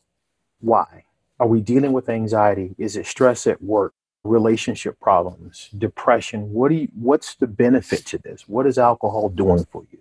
why? 0.61 1.05
Are 1.40 1.47
we 1.47 1.61
dealing 1.61 1.92
with 1.92 2.09
anxiety? 2.09 2.75
Is 2.79 2.97
it 2.97 3.07
stress 3.07 3.47
at 3.47 3.62
work? 3.62 3.94
Relationship 4.23 5.01
problems, 5.01 5.68
depression? 5.77 6.53
What 6.53 6.68
do 6.70 6.77
you, 6.77 6.88
what's 6.94 7.35
the 7.35 7.47
benefit 7.47 8.07
to 8.07 8.18
this? 8.18 8.49
What 8.49 8.66
is 8.66 8.79
alcohol 8.79 9.29
doing 9.29 9.66
for 9.70 9.83
you? 9.90 9.99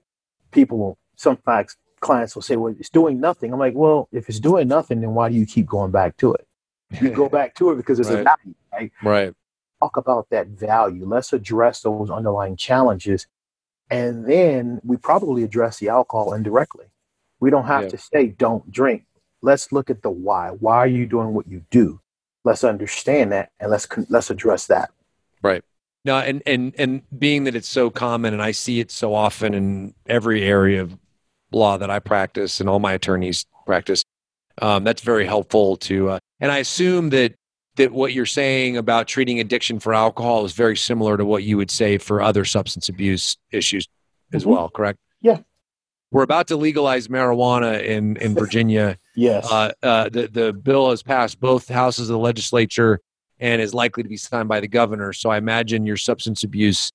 People 0.54 0.78
will, 0.78 0.98
some 1.16 1.38
facts, 1.38 1.78
clients 2.00 2.36
will 2.36 2.42
say, 2.42 2.56
well, 2.56 2.76
it's 2.78 2.90
doing 2.90 3.20
nothing. 3.20 3.52
I'm 3.52 3.60
like, 3.60 3.74
well, 3.76 4.08
if 4.12 4.30
it's 4.30 4.40
doing 4.40 4.68
nothing, 4.68 5.02
then 5.02 5.14
why 5.14 5.30
do 5.30 5.36
you 5.36 5.46
keep 5.46 5.66
going 5.66 5.92
back 5.92 6.18
to 6.18 6.34
it? 6.34 6.48
You 7.02 7.10
go 7.10 7.30
back 7.40 7.56
to 7.56 7.72
it 7.72 7.78
because 7.78 8.00
it's 8.00 8.10
right. 8.10 8.20
a 8.20 8.24
value, 8.24 8.56
right? 8.72 8.92
Right. 9.02 9.34
Talk 9.82 9.98
about 9.98 10.30
that 10.30 10.48
value. 10.48 11.06
Let's 11.06 11.34
address 11.34 11.82
those 11.82 12.10
underlying 12.10 12.56
challenges. 12.56 13.28
And 13.90 14.26
then 14.26 14.80
we 14.84 14.98
probably 14.98 15.44
address 15.44 15.80
the 15.80 15.90
alcohol 15.90 16.34
indirectly. 16.34 16.86
We 17.40 17.50
don't 17.50 17.68
have 17.68 17.84
yeah. 17.84 17.90
to 17.90 17.98
say, 17.98 18.28
don't 18.28 18.72
drink. 18.72 19.06
Let's 19.42 19.72
look 19.72 19.90
at 19.90 20.02
the 20.02 20.10
why. 20.10 20.50
Why 20.52 20.78
are 20.78 20.88
you 20.88 21.06
doing 21.06 21.34
what 21.34 21.48
you 21.48 21.66
do? 21.70 22.00
Let's 22.46 22.64
understand 22.64 23.32
that 23.34 23.52
and 23.60 23.72
let's 23.72 23.88
let's 24.10 24.30
address 24.30 24.68
that. 24.68 24.92
Right. 25.42 25.64
No, 26.06 26.18
and 26.18 26.44
and 26.46 26.74
and 26.78 27.02
being 27.18 27.46
that 27.46 27.56
it's 27.56 27.68
so 27.68 27.90
common, 27.90 28.34
and 28.34 28.42
I 28.42 28.52
see 28.52 28.80
it 28.80 28.92
so 28.92 29.14
often 29.14 29.54
in 29.54 29.94
every 30.06 30.44
area 30.44 30.82
of 30.82 30.98
law 31.52 31.78
that 31.78 31.90
I 31.90 32.00
practice, 32.00 32.60
and 32.60 32.70
all 32.70 32.80
my 32.80 32.94
attorneys 32.94 33.46
practice, 33.66 34.04
um, 34.62 34.84
that's 34.84 35.02
very 35.02 35.26
helpful 35.26 35.78
to. 35.78 36.10
Uh, 36.10 36.20
and 36.42 36.52
I 36.52 36.58
assume 36.58 37.10
that 37.12 37.36
that 37.76 37.92
what 37.92 38.14
you're 38.14 38.26
saying 38.26 38.76
about 38.78 39.08
treating 39.08 39.40
addiction 39.40 39.80
for 39.80 39.94
alcohol 39.94 40.46
is 40.46 40.54
very 40.54 40.78
similar 40.78 41.18
to 41.18 41.26
what 41.26 41.44
you 41.44 41.58
would 41.58 41.72
say 41.72 41.98
for 41.98 42.22
other 42.22 42.46
substance 42.46 42.90
abuse 42.90 43.38
issues 43.52 43.88
as 44.34 44.44
mm-hmm. 44.44 44.52
well. 44.52 44.70
Correct? 44.70 45.00
Yeah. 45.22 45.40
We're 46.12 46.24
about 46.24 46.48
to 46.48 46.58
legalize 46.58 47.08
marijuana 47.08 47.82
in 47.82 48.18
in 48.18 48.34
Virginia. 48.44 48.98
yes. 49.16 49.50
Uh, 49.50 49.72
uh, 49.82 50.10
the 50.10 50.28
the 50.28 50.54
bill 50.54 50.90
has 50.90 51.02
passed 51.02 51.40
both 51.40 51.70
houses 51.70 52.10
of 52.10 52.14
the 52.14 52.20
legislature 52.20 53.00
and 53.40 53.62
is 53.62 53.74
likely 53.74 54.04
to 54.04 54.10
be 54.10 54.18
signed 54.18 54.50
by 54.50 54.60
the 54.60 54.68
governor. 54.68 55.14
So 55.14 55.30
I 55.30 55.38
imagine 55.38 55.86
your 55.86 55.98
substance 55.98 56.44
abuse, 56.44 56.92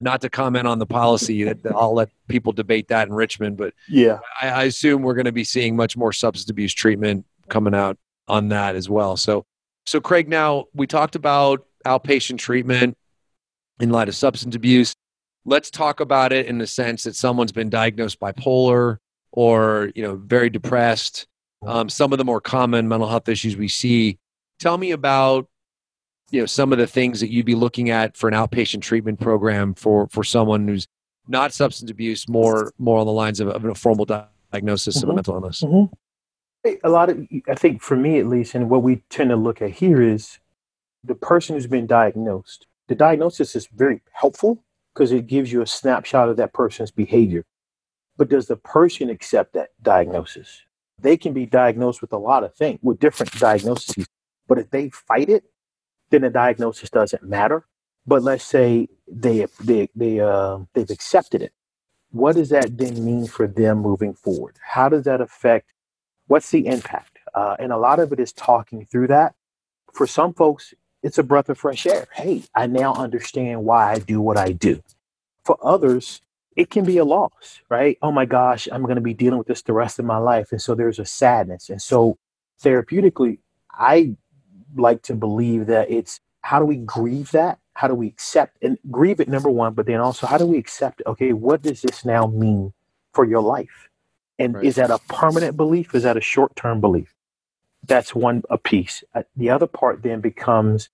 not 0.00 0.20
to 0.22 0.30
comment 0.30 0.66
on 0.66 0.78
the 0.78 0.86
policy, 0.86 1.44
that 1.44 1.58
I'll 1.74 1.94
let 1.94 2.10
people 2.28 2.52
debate 2.52 2.88
that 2.88 3.08
in 3.08 3.14
Richmond, 3.14 3.56
but 3.56 3.74
yeah, 3.88 4.18
I, 4.40 4.48
I 4.48 4.62
assume 4.64 5.02
we're 5.02 5.14
going 5.14 5.26
to 5.26 5.32
be 5.32 5.44
seeing 5.44 5.76
much 5.76 5.96
more 5.96 6.12
substance 6.12 6.50
abuse 6.50 6.72
treatment 6.72 7.24
coming 7.48 7.74
out 7.74 7.98
on 8.28 8.48
that 8.48 8.76
as 8.76 8.88
well. 8.88 9.16
So, 9.16 9.44
so 9.86 10.00
Craig, 10.00 10.28
now 10.28 10.64
we 10.74 10.86
talked 10.86 11.14
about 11.16 11.66
outpatient 11.86 12.38
treatment 12.38 12.96
in 13.80 13.90
light 13.90 14.08
of 14.08 14.14
substance 14.14 14.54
abuse. 14.54 14.94
Let's 15.44 15.70
talk 15.70 16.00
about 16.00 16.32
it 16.32 16.46
in 16.46 16.58
the 16.58 16.66
sense 16.66 17.02
that 17.02 17.16
someone's 17.16 17.52
been 17.52 17.68
diagnosed 17.68 18.20
bipolar 18.20 18.98
or 19.32 19.90
you 19.94 20.02
know 20.02 20.16
very 20.16 20.50
depressed. 20.50 21.26
Um, 21.66 21.88
some 21.88 22.12
of 22.12 22.18
the 22.18 22.24
more 22.24 22.40
common 22.40 22.88
mental 22.88 23.08
health 23.08 23.28
issues 23.28 23.56
we 23.56 23.68
see. 23.68 24.18
Tell 24.58 24.78
me 24.78 24.92
about 24.92 25.48
you 26.32 26.40
know 26.40 26.46
some 26.46 26.72
of 26.72 26.78
the 26.78 26.86
things 26.86 27.20
that 27.20 27.30
you'd 27.30 27.46
be 27.46 27.54
looking 27.54 27.90
at 27.90 28.16
for 28.16 28.28
an 28.28 28.34
outpatient 28.34 28.80
treatment 28.80 29.20
program 29.20 29.74
for 29.74 30.08
for 30.08 30.24
someone 30.24 30.66
who's 30.66 30.88
not 31.28 31.52
substance 31.52 31.90
abuse 31.90 32.28
more 32.28 32.72
more 32.78 32.98
on 32.98 33.06
the 33.06 33.12
lines 33.12 33.38
of, 33.38 33.48
of 33.48 33.64
a 33.64 33.74
formal 33.74 34.04
diagnosis 34.04 34.98
mm-hmm. 34.98 35.04
of 35.04 35.08
a 35.08 35.12
mm-hmm. 35.12 35.16
mental 35.16 35.34
illness 35.34 35.60
mm-hmm. 35.62 35.94
A 36.84 36.88
lot 36.88 37.10
of, 37.10 37.26
I 37.48 37.56
think 37.56 37.82
for 37.82 37.96
me 37.96 38.20
at 38.20 38.28
least, 38.28 38.54
and 38.54 38.70
what 38.70 38.84
we 38.84 39.02
tend 39.10 39.30
to 39.30 39.36
look 39.36 39.60
at 39.60 39.70
here 39.70 40.00
is 40.00 40.38
the 41.02 41.16
person 41.16 41.56
who's 41.56 41.66
been 41.66 41.88
diagnosed. 41.88 42.68
The 42.86 42.94
diagnosis 42.94 43.56
is 43.56 43.66
very 43.74 44.00
helpful 44.12 44.62
because 44.94 45.10
it 45.10 45.26
gives 45.26 45.52
you 45.52 45.60
a 45.60 45.66
snapshot 45.66 46.28
of 46.28 46.36
that 46.36 46.52
person's 46.52 46.92
behavior. 46.92 47.44
But 48.16 48.28
does 48.28 48.46
the 48.46 48.56
person 48.56 49.10
accept 49.10 49.54
that 49.54 49.70
diagnosis? 49.82 50.62
They 51.00 51.16
can 51.16 51.32
be 51.32 51.46
diagnosed 51.46 52.00
with 52.00 52.12
a 52.12 52.18
lot 52.18 52.44
of 52.44 52.54
things, 52.54 52.78
with 52.80 53.00
different 53.00 53.32
diagnoses. 53.40 54.06
But 54.46 54.58
if 54.58 54.70
they 54.70 54.90
fight 54.90 55.30
it, 55.30 55.44
then 56.12 56.22
the 56.22 56.30
diagnosis 56.30 56.90
doesn't 56.90 57.24
matter. 57.24 57.66
But 58.06 58.22
let's 58.22 58.44
say 58.44 58.88
they 59.08 59.46
they 59.60 59.90
they 59.96 60.20
uh, 60.20 60.60
they've 60.74 60.90
accepted 60.90 61.42
it. 61.42 61.52
What 62.12 62.36
does 62.36 62.50
that 62.50 62.78
then 62.78 63.04
mean 63.04 63.26
for 63.26 63.48
them 63.48 63.80
moving 63.80 64.14
forward? 64.14 64.56
How 64.64 64.88
does 64.90 65.04
that 65.04 65.20
affect? 65.22 65.72
What's 66.28 66.50
the 66.50 66.66
impact? 66.66 67.18
Uh, 67.34 67.56
and 67.58 67.72
a 67.72 67.78
lot 67.78 68.00
of 68.00 68.12
it 68.12 68.20
is 68.20 68.32
talking 68.32 68.86
through 68.86 69.08
that. 69.08 69.34
For 69.94 70.06
some 70.06 70.34
folks, 70.34 70.74
it's 71.02 71.18
a 71.18 71.24
breath 71.24 71.48
of 71.48 71.58
fresh 71.58 71.86
air. 71.86 72.06
Hey, 72.14 72.44
I 72.54 72.66
now 72.68 72.94
understand 72.94 73.64
why 73.64 73.92
I 73.92 73.98
do 74.00 74.20
what 74.20 74.38
I 74.38 74.52
do. 74.52 74.82
For 75.44 75.58
others, 75.62 76.20
it 76.56 76.70
can 76.70 76.84
be 76.84 76.98
a 76.98 77.04
loss, 77.04 77.60
right? 77.70 77.98
Oh 78.02 78.12
my 78.12 78.26
gosh, 78.26 78.68
I'm 78.70 78.82
going 78.84 78.96
to 78.96 79.02
be 79.02 79.14
dealing 79.14 79.38
with 79.38 79.48
this 79.48 79.62
the 79.62 79.74
rest 79.74 79.98
of 79.98 80.04
my 80.04 80.18
life. 80.18 80.52
And 80.52 80.62
so 80.62 80.74
there's 80.74 81.00
a 81.00 81.06
sadness. 81.06 81.70
And 81.70 81.82
so 81.82 82.18
therapeutically, 82.62 83.38
I 83.72 84.16
like 84.76 85.02
to 85.02 85.14
believe 85.14 85.66
that 85.66 85.90
it's 85.90 86.20
how 86.42 86.58
do 86.58 86.64
we 86.64 86.76
grieve 86.76 87.30
that? 87.32 87.58
How 87.74 87.88
do 87.88 87.94
we 87.94 88.06
accept 88.06 88.58
and 88.62 88.78
grieve 88.90 89.20
it, 89.20 89.28
number 89.28 89.50
one, 89.50 89.74
but 89.74 89.86
then 89.86 90.00
also 90.00 90.26
how 90.26 90.38
do 90.38 90.46
we 90.46 90.58
accept, 90.58 91.02
okay, 91.06 91.32
what 91.32 91.62
does 91.62 91.82
this 91.82 92.04
now 92.04 92.26
mean 92.26 92.72
for 93.12 93.24
your 93.24 93.40
life? 93.40 93.88
And 94.38 94.54
right. 94.54 94.64
is 94.64 94.76
that 94.76 94.90
a 94.90 94.98
permanent 95.08 95.56
belief? 95.56 95.94
Is 95.94 96.02
that 96.02 96.16
a 96.16 96.20
short 96.20 96.54
term 96.56 96.80
belief? 96.80 97.14
That's 97.86 98.14
one 98.14 98.42
a 98.50 98.58
piece. 98.58 99.02
Uh, 99.14 99.22
the 99.36 99.50
other 99.50 99.66
part 99.66 100.02
then 100.02 100.20
becomes 100.20 100.88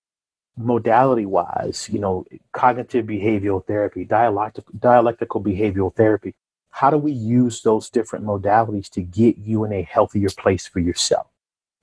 modality 0.56 1.26
wise, 1.26 1.88
you 1.90 1.98
know, 1.98 2.24
cognitive 2.52 3.06
behavioral 3.06 3.64
therapy, 3.64 4.04
dialectical, 4.04 4.74
dialectical 4.78 5.42
behavioral 5.42 5.94
therapy. 5.94 6.34
How 6.70 6.90
do 6.90 6.98
we 6.98 7.12
use 7.12 7.62
those 7.62 7.90
different 7.90 8.24
modalities 8.24 8.88
to 8.90 9.02
get 9.02 9.38
you 9.38 9.64
in 9.64 9.72
a 9.72 9.82
healthier 9.82 10.28
place 10.36 10.66
for 10.66 10.80
yourself? 10.80 11.26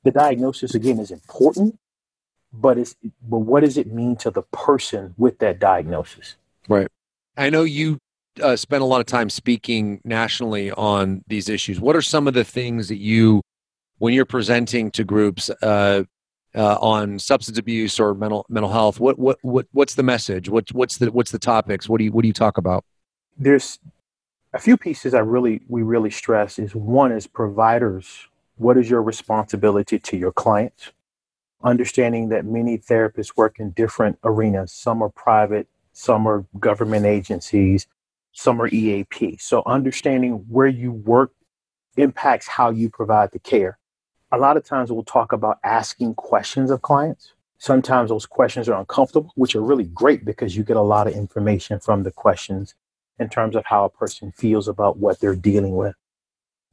The 0.04 0.12
diagnosis 0.12 0.76
again 0.76 1.00
is 1.00 1.12
important, 1.12 1.80
but 2.60 2.78
it's 2.78 2.96
but 3.28 3.40
what 3.40 3.62
does 3.62 3.78
it 3.78 3.92
mean 3.92 4.16
to 4.18 4.32
the 4.32 4.42
person 4.44 5.14
with 5.18 5.40
that 5.40 5.60
diagnosis? 5.60 6.36
Right. 6.68 6.88
I 7.38 7.50
know 7.50 7.64
you 7.64 8.00
uh, 8.42 8.56
spend 8.56 8.82
a 8.82 8.86
lot 8.86 9.00
of 9.00 9.06
time 9.06 9.30
speaking 9.30 10.02
nationally 10.04 10.72
on 10.72 11.24
these 11.28 11.50
issues. 11.50 11.80
What 11.80 11.96
are 11.96 12.02
some 12.02 12.28
of 12.28 12.34
the 12.34 12.44
things 12.44 12.88
that 12.90 12.98
you, 12.98 13.42
when 13.98 14.14
you're 14.14 14.26
presenting 14.26 14.92
to 14.92 15.04
groups 15.04 15.50
uh, 15.62 16.04
uh, 16.54 16.78
on 16.80 17.20
substance 17.20 17.58
abuse 17.58 18.00
or 18.00 18.14
mental 18.14 18.46
mental 18.50 18.72
health, 18.72 19.00
what 19.00 19.20
what 19.20 19.38
what 19.42 19.68
what's 19.72 19.96
the 19.96 20.04
message? 20.04 20.50
What 20.50 20.72
what's 20.72 20.98
the 20.98 21.12
what's 21.12 21.32
the 21.32 21.40
topics? 21.40 21.90
What 21.90 21.98
do 21.98 22.06
you 22.06 22.12
what 22.12 22.22
do 22.22 22.28
you 22.28 22.34
talk 22.34 22.58
about? 22.58 22.86
There's 23.38 23.80
a 24.54 24.60
few 24.60 24.78
pieces 24.78 25.14
I 25.14 25.20
really 25.20 25.62
we 25.68 25.84
really 25.84 26.12
stress. 26.12 26.58
Is 26.58 26.74
one 26.74 27.12
is 27.12 27.28
providers. 27.28 28.28
What 28.58 28.78
is 28.78 28.90
your 28.90 29.02
responsibility 29.02 30.00
to 30.00 30.16
your 30.16 30.32
clients? 30.32 30.92
Understanding 31.66 32.30
that 32.30 32.46
many 32.46 32.78
therapists 32.78 33.36
work 33.36 33.60
in 33.60 33.72
different 33.72 34.20
arenas. 34.24 34.72
Some 34.72 35.02
are 35.02 35.10
private, 35.10 35.68
some 35.92 36.28
are 36.28 36.46
government 36.60 37.06
agencies, 37.06 37.88
some 38.32 38.62
are 38.62 38.68
EAP. 38.68 39.38
So 39.38 39.64
understanding 39.66 40.46
where 40.48 40.68
you 40.68 40.92
work 40.92 41.32
impacts 41.98 42.48
how 42.48 42.70
you 42.70 42.90
provide 42.90 43.32
the 43.32 43.40
care. 43.40 43.80
A 44.32 44.38
lot 44.38 44.58
of 44.58 44.66
times 44.66 44.92
we'll 44.92 45.04
talk 45.04 45.32
about 45.32 45.58
asking 45.64 46.16
questions 46.16 46.70
of 46.70 46.82
clients. 46.82 47.34
Sometimes 47.58 48.10
those 48.10 48.26
questions 48.26 48.70
are 48.70 48.80
uncomfortable, 48.80 49.32
which 49.36 49.56
are 49.56 49.62
really 49.62 49.86
great 49.86 50.24
because 50.26 50.56
you 50.56 50.64
get 50.64 50.78
a 50.78 50.82
lot 50.82 51.08
of 51.08 51.14
information 51.14 51.80
from 51.80 52.04
the 52.04 52.12
questions 52.12 52.76
in 53.18 53.30
terms 53.30 53.56
of 53.56 53.66
how 53.66 53.86
a 53.86 53.90
person 53.90 54.32
feels 54.34 54.68
about 54.68 54.98
what 54.98 55.20
they're 55.20 55.36
dealing 55.36 55.76
with. 55.76 55.96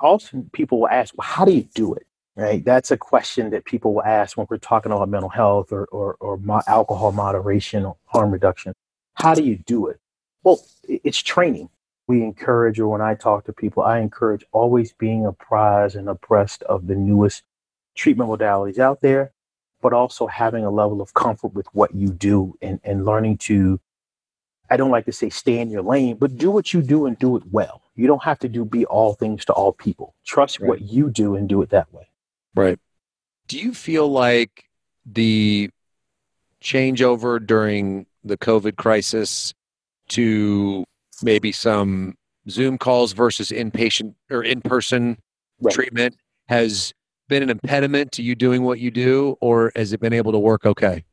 Also, 0.00 0.44
people 0.52 0.80
will 0.80 0.88
ask, 0.88 1.16
well, 1.16 1.26
how 1.26 1.44
do 1.44 1.52
you 1.52 1.68
do 1.74 1.94
it? 1.94 2.06
Right? 2.36 2.64
That's 2.64 2.90
a 2.90 2.96
question 2.96 3.50
that 3.50 3.64
people 3.64 3.94
will 3.94 4.04
ask 4.04 4.36
when 4.36 4.46
we're 4.48 4.58
talking 4.58 4.92
about 4.92 5.08
mental 5.08 5.28
health 5.28 5.72
or, 5.72 5.84
or, 5.86 6.16
or 6.20 6.36
mo- 6.38 6.62
alcohol 6.66 7.12
moderation 7.12 7.84
or 7.84 7.96
harm 8.06 8.30
reduction. 8.30 8.74
How 9.14 9.34
do 9.34 9.42
you 9.42 9.56
do 9.56 9.88
it? 9.88 10.00
Well, 10.42 10.60
it's 10.88 11.22
training. 11.22 11.68
We 12.08 12.22
encourage, 12.22 12.80
or 12.80 12.88
when 12.88 13.00
I 13.00 13.14
talk 13.14 13.44
to 13.44 13.52
people, 13.52 13.82
I 13.82 14.00
encourage 14.00 14.44
always 14.52 14.92
being 14.92 15.24
apprised 15.24 15.94
and 15.94 16.08
abreast 16.08 16.62
of 16.64 16.86
the 16.86 16.94
newest 16.94 17.42
treatment 17.94 18.30
modalities 18.30 18.78
out 18.78 19.02
there, 19.02 19.32
but 19.80 19.92
also 19.92 20.26
having 20.26 20.64
a 20.64 20.70
level 20.70 21.00
of 21.00 21.14
comfort 21.14 21.54
with 21.54 21.66
what 21.74 21.94
you 21.94 22.08
do 22.08 22.56
and, 22.60 22.80
and 22.82 23.04
learning 23.04 23.38
to, 23.38 23.80
I 24.68 24.76
don't 24.76 24.90
like 24.90 25.04
to 25.04 25.12
say 25.12 25.28
stay 25.30 25.60
in 25.60 25.70
your 25.70 25.82
lane, 25.82 26.16
but 26.16 26.36
do 26.36 26.50
what 26.50 26.72
you 26.72 26.82
do 26.82 27.06
and 27.06 27.18
do 27.18 27.36
it 27.36 27.44
well. 27.50 27.82
You 27.94 28.06
don't 28.06 28.24
have 28.24 28.38
to 28.40 28.48
do 28.48 28.64
be 28.64 28.84
all 28.86 29.14
things 29.14 29.44
to 29.44 29.52
all 29.52 29.72
people. 29.72 30.14
Trust 30.24 30.60
right. 30.60 30.68
what 30.68 30.80
you 30.82 31.10
do 31.10 31.36
and 31.36 31.48
do 31.48 31.60
it 31.62 31.70
that 31.70 31.92
way. 31.92 32.08
Right. 32.54 32.78
Do 33.48 33.58
you 33.58 33.74
feel 33.74 34.08
like 34.08 34.64
the 35.04 35.70
changeover 36.62 37.44
during 37.44 38.06
the 38.24 38.38
COVID 38.38 38.76
crisis 38.76 39.52
to 40.08 40.84
maybe 41.22 41.52
some 41.52 42.16
Zoom 42.48 42.78
calls 42.78 43.12
versus 43.12 43.50
inpatient 43.50 44.14
or 44.30 44.42
in 44.42 44.60
person 44.60 45.18
right. 45.60 45.74
treatment 45.74 46.16
has 46.48 46.92
been 47.28 47.42
an 47.42 47.50
impediment 47.50 48.12
to 48.12 48.22
you 48.22 48.34
doing 48.34 48.62
what 48.62 48.78
you 48.78 48.90
do, 48.90 49.36
or 49.40 49.72
has 49.74 49.92
it 49.92 50.00
been 50.00 50.12
able 50.12 50.32
to 50.32 50.38
work 50.38 50.66
okay? 50.66 51.04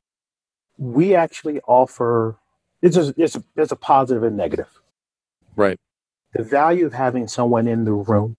We 0.78 1.16
actually 1.16 1.62
offer 1.62 2.38
it's 2.82 2.98
a, 2.98 3.14
it's 3.18 3.36
a, 3.36 3.44
there's 3.56 3.72
a 3.72 3.76
positive 3.76 4.24
and 4.24 4.38
negative. 4.38 4.70
Right. 5.56 5.78
The 6.34 6.44
value 6.44 6.86
of 6.86 6.94
having 6.94 7.28
someone 7.28 7.68
in 7.68 7.86
the 7.86 7.94
room 7.94 8.38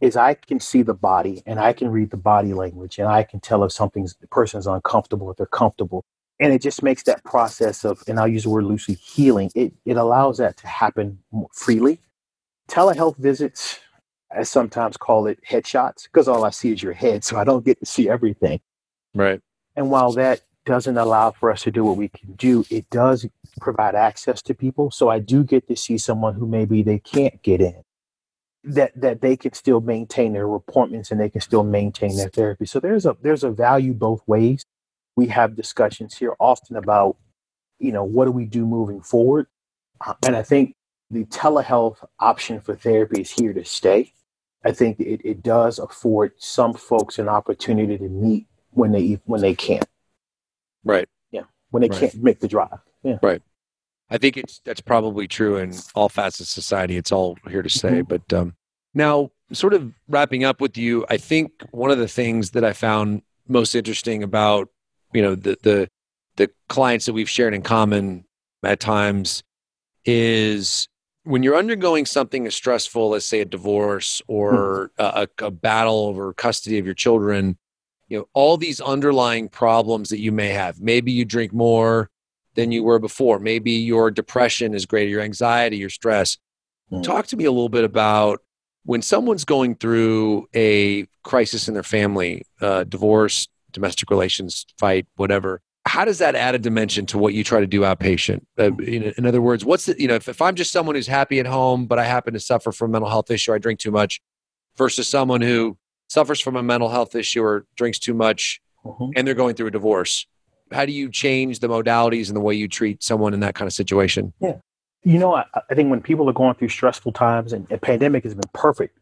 is 0.00 0.16
I 0.16 0.34
can 0.34 0.60
see 0.60 0.82
the 0.82 0.94
body 0.94 1.42
and 1.46 1.58
I 1.58 1.72
can 1.72 1.90
read 1.90 2.10
the 2.10 2.16
body 2.16 2.54
language 2.54 2.98
and 2.98 3.08
I 3.08 3.24
can 3.24 3.40
tell 3.40 3.64
if 3.64 3.72
something's 3.72 4.14
the 4.20 4.28
person's 4.28 4.66
uncomfortable, 4.66 5.30
if 5.30 5.36
they're 5.36 5.46
comfortable. 5.46 6.04
And 6.40 6.52
it 6.52 6.62
just 6.62 6.84
makes 6.84 7.02
that 7.04 7.24
process 7.24 7.84
of, 7.84 8.00
and 8.06 8.20
I'll 8.20 8.28
use 8.28 8.44
the 8.44 8.50
word 8.50 8.64
loosely, 8.64 8.94
healing. 8.94 9.50
It 9.56 9.72
it 9.84 9.96
allows 9.96 10.38
that 10.38 10.56
to 10.58 10.68
happen 10.68 11.18
freely. 11.52 11.98
Telehealth 12.68 13.16
visits, 13.16 13.80
I 14.36 14.44
sometimes 14.44 14.96
call 14.96 15.26
it 15.26 15.40
headshots 15.48 16.04
because 16.04 16.28
all 16.28 16.44
I 16.44 16.50
see 16.50 16.72
is 16.72 16.82
your 16.82 16.92
head, 16.92 17.24
so 17.24 17.38
I 17.38 17.44
don't 17.44 17.64
get 17.64 17.80
to 17.80 17.86
see 17.86 18.08
everything. 18.08 18.60
Right. 19.14 19.40
And 19.74 19.90
while 19.90 20.12
that 20.12 20.42
doesn't 20.64 20.98
allow 20.98 21.32
for 21.32 21.50
us 21.50 21.62
to 21.62 21.70
do 21.72 21.82
what 21.82 21.96
we 21.96 22.08
can 22.08 22.34
do, 22.34 22.64
it 22.70 22.88
does 22.90 23.26
provide 23.60 23.94
access 23.94 24.42
to 24.42 24.54
people. 24.54 24.90
So 24.90 25.08
I 25.08 25.18
do 25.18 25.42
get 25.42 25.66
to 25.68 25.76
see 25.76 25.98
someone 25.98 26.34
who 26.34 26.46
maybe 26.46 26.82
they 26.82 26.98
can't 26.98 27.42
get 27.42 27.60
in 27.60 27.82
that 28.68 28.92
that 29.00 29.20
they 29.20 29.36
can 29.36 29.52
still 29.52 29.80
maintain 29.80 30.32
their 30.32 30.52
appointments 30.54 31.10
and 31.10 31.20
they 31.20 31.30
can 31.30 31.40
still 31.40 31.64
maintain 31.64 32.16
their 32.16 32.28
therapy. 32.28 32.66
So 32.66 32.80
there's 32.80 33.06
a 33.06 33.16
there's 33.22 33.44
a 33.44 33.50
value 33.50 33.94
both 33.94 34.22
ways. 34.26 34.64
We 35.16 35.28
have 35.28 35.56
discussions 35.56 36.16
here 36.16 36.34
often 36.38 36.76
about, 36.76 37.16
you 37.78 37.92
know, 37.92 38.04
what 38.04 38.26
do 38.26 38.30
we 38.30 38.44
do 38.44 38.66
moving 38.66 39.00
forward? 39.00 39.46
Uh, 40.04 40.14
and 40.24 40.36
I 40.36 40.42
think 40.42 40.74
the 41.10 41.24
telehealth 41.24 42.04
option 42.20 42.60
for 42.60 42.76
therapy 42.76 43.22
is 43.22 43.30
here 43.30 43.52
to 43.52 43.64
stay. 43.64 44.12
I 44.64 44.72
think 44.72 45.00
it, 45.00 45.20
it 45.24 45.42
does 45.42 45.78
afford 45.78 46.32
some 46.36 46.74
folks 46.74 47.18
an 47.18 47.28
opportunity 47.28 47.96
to 47.96 48.08
meet 48.08 48.46
when 48.72 48.92
they 48.92 49.18
when 49.24 49.40
they 49.40 49.54
can't. 49.54 49.86
Right. 50.84 51.08
Yeah. 51.30 51.44
When 51.70 51.80
they 51.80 51.88
right. 51.88 52.00
can't 52.00 52.22
make 52.22 52.40
the 52.40 52.48
drive. 52.48 52.80
Yeah. 53.02 53.18
Right. 53.22 53.42
I 54.10 54.18
think 54.18 54.36
it's 54.36 54.60
that's 54.64 54.80
probably 54.80 55.26
true 55.26 55.56
in 55.56 55.74
all 55.94 56.08
facets 56.08 56.40
of 56.40 56.48
society. 56.48 56.96
It's 56.96 57.12
all 57.12 57.36
here 57.48 57.62
to 57.62 57.68
stay. 57.68 58.02
Mm-hmm. 58.02 58.08
But 58.08 58.32
um, 58.32 58.54
now, 58.98 59.30
sort 59.52 59.72
of 59.72 59.94
wrapping 60.08 60.44
up 60.44 60.60
with 60.60 60.76
you, 60.76 61.06
I 61.08 61.16
think 61.16 61.52
one 61.70 61.90
of 61.90 61.96
the 61.98 62.08
things 62.08 62.50
that 62.50 62.64
I 62.64 62.74
found 62.74 63.22
most 63.46 63.74
interesting 63.74 64.22
about 64.22 64.68
you 65.14 65.22
know 65.22 65.34
the 65.34 65.56
the 65.62 65.88
the 66.36 66.50
clients 66.68 67.06
that 67.06 67.14
we've 67.14 67.30
shared 67.30 67.54
in 67.54 67.62
common 67.62 68.26
at 68.62 68.78
times 68.78 69.42
is 70.04 70.86
when 71.24 71.42
you're 71.42 71.56
undergoing 71.56 72.04
something 72.04 72.46
as 72.46 72.54
stressful 72.54 73.14
as 73.14 73.24
say 73.24 73.40
a 73.40 73.46
divorce 73.46 74.20
or 74.26 74.90
mm-hmm. 74.98 75.44
a, 75.44 75.46
a 75.46 75.50
battle 75.50 76.00
over 76.00 76.34
custody 76.34 76.78
of 76.78 76.84
your 76.84 76.94
children 76.94 77.56
you 78.08 78.18
know 78.18 78.28
all 78.34 78.58
these 78.58 78.80
underlying 78.82 79.48
problems 79.48 80.10
that 80.10 80.18
you 80.18 80.30
may 80.30 80.48
have 80.48 80.78
maybe 80.78 81.10
you 81.10 81.24
drink 81.24 81.52
more 81.54 82.10
than 82.58 82.72
you 82.72 82.82
were 82.82 82.98
before. 82.98 83.38
Maybe 83.38 83.70
your 83.70 84.10
depression 84.10 84.74
is 84.74 84.84
greater, 84.84 85.08
your 85.08 85.20
anxiety, 85.20 85.76
your 85.76 85.90
stress. 85.90 86.38
Mm. 86.90 87.04
Talk 87.04 87.28
to 87.28 87.36
me 87.36 87.44
a 87.44 87.52
little 87.52 87.68
bit 87.68 87.84
about 87.84 88.40
when 88.84 89.02
someone's 89.02 89.44
going 89.44 89.74
through 89.74 90.48
a 90.54 91.06
crisis 91.24 91.68
in 91.68 91.74
their 91.74 91.82
family, 91.82 92.42
uh, 92.60 92.84
divorce, 92.84 93.48
domestic 93.72 94.10
relations, 94.10 94.66
fight, 94.78 95.06
whatever. 95.16 95.60
How 95.86 96.04
does 96.04 96.18
that 96.18 96.34
add 96.34 96.54
a 96.54 96.58
dimension 96.58 97.06
to 97.06 97.18
what 97.18 97.34
you 97.34 97.44
try 97.44 97.60
to 97.60 97.66
do 97.66 97.80
outpatient? 97.80 98.40
Uh, 98.58 98.74
in, 98.76 99.14
in, 99.16 99.26
other 99.26 99.40
words, 99.40 99.64
what's 99.64 99.86
the, 99.86 100.00
you 100.00 100.08
know, 100.08 100.14
if, 100.14 100.28
if 100.28 100.42
I'm 100.42 100.54
just 100.54 100.72
someone 100.72 100.94
who's 100.94 101.06
happy 101.06 101.40
at 101.40 101.46
home, 101.46 101.86
but 101.86 101.98
I 101.98 102.04
happen 102.04 102.34
to 102.34 102.40
suffer 102.40 102.72
from 102.72 102.90
mental 102.90 103.08
health 103.08 103.30
issue, 103.30 103.52
I 103.52 103.58
drink 103.58 103.80
too 103.80 103.90
much, 103.90 104.20
versus 104.76 105.08
someone 105.08 105.40
who 105.40 105.78
suffers 106.08 106.40
from 106.40 106.56
a 106.56 106.62
mental 106.62 106.88
health 106.88 107.14
issue 107.14 107.42
or 107.42 107.66
drinks 107.76 107.98
too 107.98 108.14
much 108.14 108.60
mm-hmm. 108.84 109.10
and 109.16 109.26
they're 109.26 109.34
going 109.34 109.54
through 109.54 109.68
a 109.68 109.70
divorce. 109.70 110.26
How 110.72 110.84
do 110.84 110.92
you 110.92 111.10
change 111.10 111.60
the 111.60 111.68
modalities 111.68 112.28
and 112.28 112.36
the 112.36 112.40
way 112.40 112.54
you 112.54 112.68
treat 112.68 113.02
someone 113.02 113.32
in 113.34 113.40
that 113.40 113.54
kind 113.54 113.66
of 113.66 113.72
situation? 113.72 114.32
Yeah. 114.40 114.56
You 115.08 115.18
know, 115.18 115.34
I, 115.34 115.46
I 115.70 115.74
think 115.74 115.88
when 115.88 116.02
people 116.02 116.28
are 116.28 116.34
going 116.34 116.54
through 116.54 116.68
stressful 116.68 117.12
times 117.12 117.54
and 117.54 117.66
a 117.72 117.78
pandemic 117.78 118.24
has 118.24 118.34
been 118.34 118.50
perfect, 118.52 118.98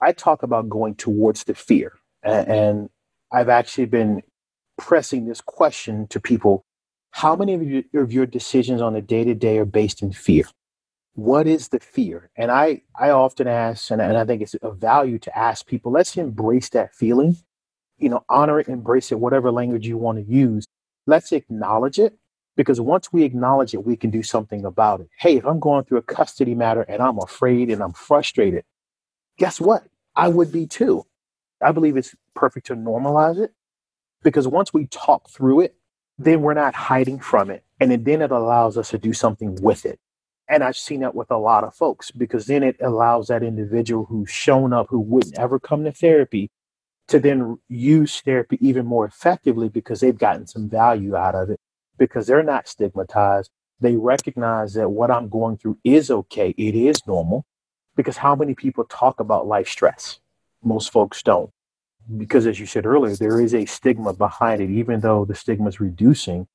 I 0.00 0.12
talk 0.12 0.42
about 0.42 0.70
going 0.70 0.94
towards 0.94 1.44
the 1.44 1.54
fear. 1.54 1.92
And, 2.22 2.48
and 2.48 2.90
I've 3.30 3.50
actually 3.50 3.84
been 3.84 4.22
pressing 4.78 5.28
this 5.28 5.42
question 5.42 6.06
to 6.06 6.18
people 6.18 6.64
how 7.10 7.36
many 7.36 7.52
of, 7.52 7.62
you, 7.62 7.84
of 7.92 8.14
your 8.14 8.24
decisions 8.24 8.80
on 8.80 8.96
a 8.96 9.02
day 9.02 9.24
to 9.24 9.34
day 9.34 9.58
are 9.58 9.66
based 9.66 10.00
in 10.00 10.12
fear? 10.12 10.44
What 11.16 11.46
is 11.46 11.68
the 11.68 11.80
fear? 11.80 12.30
And 12.34 12.50
I, 12.50 12.80
I 12.98 13.10
often 13.10 13.46
ask, 13.46 13.90
and, 13.90 14.00
and 14.00 14.16
I 14.16 14.24
think 14.24 14.40
it's 14.40 14.56
a 14.62 14.70
value 14.70 15.18
to 15.18 15.38
ask 15.38 15.66
people, 15.66 15.92
let's 15.92 16.16
embrace 16.16 16.70
that 16.70 16.94
feeling, 16.94 17.36
you 17.98 18.08
know, 18.08 18.24
honor 18.30 18.58
it, 18.58 18.68
embrace 18.68 19.12
it, 19.12 19.20
whatever 19.20 19.52
language 19.52 19.86
you 19.86 19.98
want 19.98 20.16
to 20.16 20.24
use. 20.24 20.64
Let's 21.06 21.30
acknowledge 21.30 21.98
it 21.98 22.16
because 22.56 22.80
once 22.80 23.12
we 23.12 23.24
acknowledge 23.24 23.74
it, 23.74 23.86
we 23.86 23.96
can 23.96 24.10
do 24.10 24.22
something 24.22 24.64
about 24.64 25.00
it. 25.00 25.08
Hey, 25.18 25.36
if 25.36 25.46
I'm 25.46 25.60
going 25.60 25.84
through 25.84 25.98
a 25.98 26.02
custody 26.02 26.54
matter 26.54 26.82
and 26.82 27.02
I'm 27.02 27.18
afraid 27.18 27.70
and 27.70 27.82
I'm 27.82 27.92
frustrated, 27.92 28.64
guess 29.38 29.60
what? 29.60 29.84
I 30.14 30.28
would 30.28 30.52
be 30.52 30.66
too. 30.66 31.04
I 31.62 31.72
believe 31.72 31.96
it's 31.96 32.14
perfect 32.34 32.66
to 32.66 32.76
normalize 32.76 33.42
it 33.42 33.52
because 34.22 34.46
once 34.46 34.74
we 34.74 34.86
talk 34.86 35.30
through 35.30 35.60
it, 35.60 35.76
then 36.18 36.42
we're 36.42 36.54
not 36.54 36.74
hiding 36.74 37.18
from 37.18 37.50
it. 37.50 37.64
And 37.80 38.04
then 38.04 38.22
it 38.22 38.30
allows 38.30 38.76
us 38.76 38.90
to 38.90 38.98
do 38.98 39.12
something 39.12 39.56
with 39.62 39.86
it. 39.86 39.98
And 40.48 40.62
I've 40.62 40.76
seen 40.76 41.00
that 41.00 41.14
with 41.14 41.30
a 41.30 41.38
lot 41.38 41.64
of 41.64 41.74
folks 41.74 42.10
because 42.10 42.46
then 42.46 42.62
it 42.62 42.76
allows 42.80 43.28
that 43.28 43.42
individual 43.42 44.04
who's 44.04 44.30
shown 44.30 44.72
up 44.72 44.88
who 44.90 45.00
wouldn't 45.00 45.38
ever 45.38 45.58
come 45.58 45.84
to 45.84 45.92
therapy 45.92 46.50
to 47.08 47.18
then 47.18 47.58
use 47.68 48.20
therapy 48.20 48.58
even 48.60 48.86
more 48.86 49.06
effectively 49.06 49.68
because 49.68 50.00
they've 50.00 50.18
gotten 50.18 50.46
some 50.46 50.68
value 50.68 51.16
out 51.16 51.34
of 51.34 51.50
it 51.50 51.60
because 51.98 52.26
they're 52.26 52.42
not 52.42 52.68
stigmatized. 52.68 53.50
They 53.80 53.96
recognize 53.96 54.74
that 54.74 54.90
what 54.90 55.10
I'm 55.10 55.28
going 55.28 55.56
through 55.56 55.78
is 55.84 56.10
okay, 56.10 56.50
it 56.56 56.74
is 56.74 57.06
normal. 57.06 57.44
Because 57.94 58.16
how 58.16 58.34
many 58.34 58.54
people 58.54 58.84
talk 58.84 59.20
about 59.20 59.46
life 59.46 59.68
stress? 59.68 60.20
Most 60.62 60.90
folks 60.92 61.22
don't. 61.22 61.50
Because 62.16 62.46
as 62.46 62.58
you 62.58 62.66
said 62.66 62.86
earlier, 62.86 63.14
there 63.16 63.40
is 63.40 63.54
a 63.54 63.66
stigma 63.66 64.12
behind 64.12 64.60
it. 64.62 64.70
Even 64.70 65.00
though 65.00 65.24
the 65.24 65.34
stigma 65.34 65.68
is 65.68 65.80
reducing, 65.80 66.46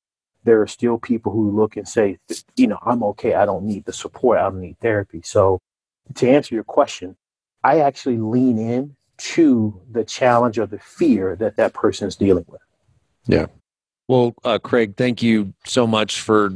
there 0.44 0.60
are 0.60 0.66
still 0.66 0.98
people 0.98 1.32
who 1.32 1.50
look 1.50 1.76
and 1.76 1.86
say, 1.86 2.18
you 2.56 2.66
know, 2.66 2.78
I'm 2.84 3.02
okay. 3.04 3.34
I 3.34 3.46
don't 3.46 3.64
need 3.64 3.84
the 3.84 3.92
support. 3.92 4.38
I 4.38 4.44
don't 4.44 4.60
need 4.60 4.78
therapy. 4.80 5.20
So 5.22 5.60
to 6.14 6.28
answer 6.28 6.54
your 6.54 6.64
question, 6.64 7.16
I 7.62 7.80
actually 7.80 8.18
lean 8.18 8.58
in 8.58 8.96
to 9.18 9.80
the 9.90 10.04
challenge 10.04 10.58
or 10.58 10.66
the 10.66 10.78
fear 10.78 11.36
that 11.36 11.56
that 11.56 11.74
person 11.74 12.08
is 12.08 12.16
dealing 12.16 12.44
with. 12.48 12.60
Yeah. 13.26 13.46
Well, 14.08 14.34
uh, 14.42 14.58
Craig, 14.58 14.96
thank 14.96 15.22
you 15.22 15.52
so 15.66 15.86
much 15.86 16.22
for 16.22 16.52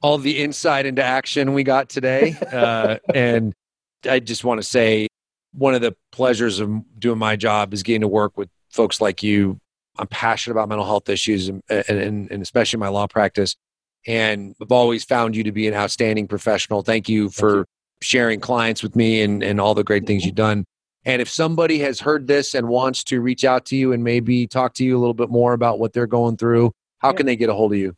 all 0.00 0.18
the 0.18 0.38
insight 0.38 0.86
into 0.86 1.02
action 1.02 1.52
we 1.52 1.64
got 1.64 1.88
today. 1.88 2.36
Uh, 2.52 2.98
and 3.14 3.52
I 4.08 4.20
just 4.20 4.44
want 4.44 4.60
to 4.60 4.66
say 4.66 5.08
one 5.52 5.74
of 5.74 5.80
the 5.80 5.94
pleasures 6.12 6.60
of 6.60 6.70
doing 6.98 7.18
my 7.18 7.36
job 7.36 7.74
is 7.74 7.82
getting 7.82 8.00
to 8.02 8.08
work 8.08 8.36
with 8.38 8.48
folks 8.70 9.00
like 9.00 9.22
you. 9.22 9.58
I'm 9.98 10.06
passionate 10.06 10.54
about 10.54 10.68
mental 10.68 10.86
health 10.86 11.08
issues 11.08 11.48
and, 11.48 11.62
and, 11.68 12.30
and 12.30 12.42
especially 12.42 12.78
my 12.78 12.88
law 12.88 13.06
practice. 13.06 13.56
And 14.06 14.54
I've 14.62 14.72
always 14.72 15.04
found 15.04 15.36
you 15.36 15.44
to 15.44 15.52
be 15.52 15.66
an 15.66 15.74
outstanding 15.74 16.28
professional. 16.28 16.82
Thank 16.82 17.08
you 17.08 17.30
for 17.30 17.50
Thank 17.50 17.58
you. 17.58 17.64
sharing 18.02 18.40
clients 18.40 18.82
with 18.82 18.96
me 18.96 19.22
and, 19.22 19.42
and 19.42 19.60
all 19.60 19.74
the 19.74 19.84
great 19.84 20.06
things 20.06 20.24
you've 20.24 20.34
done. 20.34 20.64
And 21.04 21.22
if 21.22 21.28
somebody 21.28 21.78
has 21.80 22.00
heard 22.00 22.26
this 22.26 22.54
and 22.54 22.68
wants 22.68 23.04
to 23.04 23.20
reach 23.20 23.44
out 23.44 23.64
to 23.66 23.76
you 23.76 23.92
and 23.92 24.02
maybe 24.04 24.46
talk 24.46 24.72
to 24.74 24.84
you 24.84 24.96
a 24.96 25.00
little 25.00 25.14
bit 25.14 25.30
more 25.30 25.52
about 25.52 25.78
what 25.78 25.92
they're 25.92 26.06
going 26.06 26.36
through, 26.36 26.72
how 26.98 27.12
can 27.12 27.26
they 27.26 27.36
get 27.36 27.48
a 27.48 27.54
hold 27.54 27.72
of 27.72 27.78
you? 27.78 27.96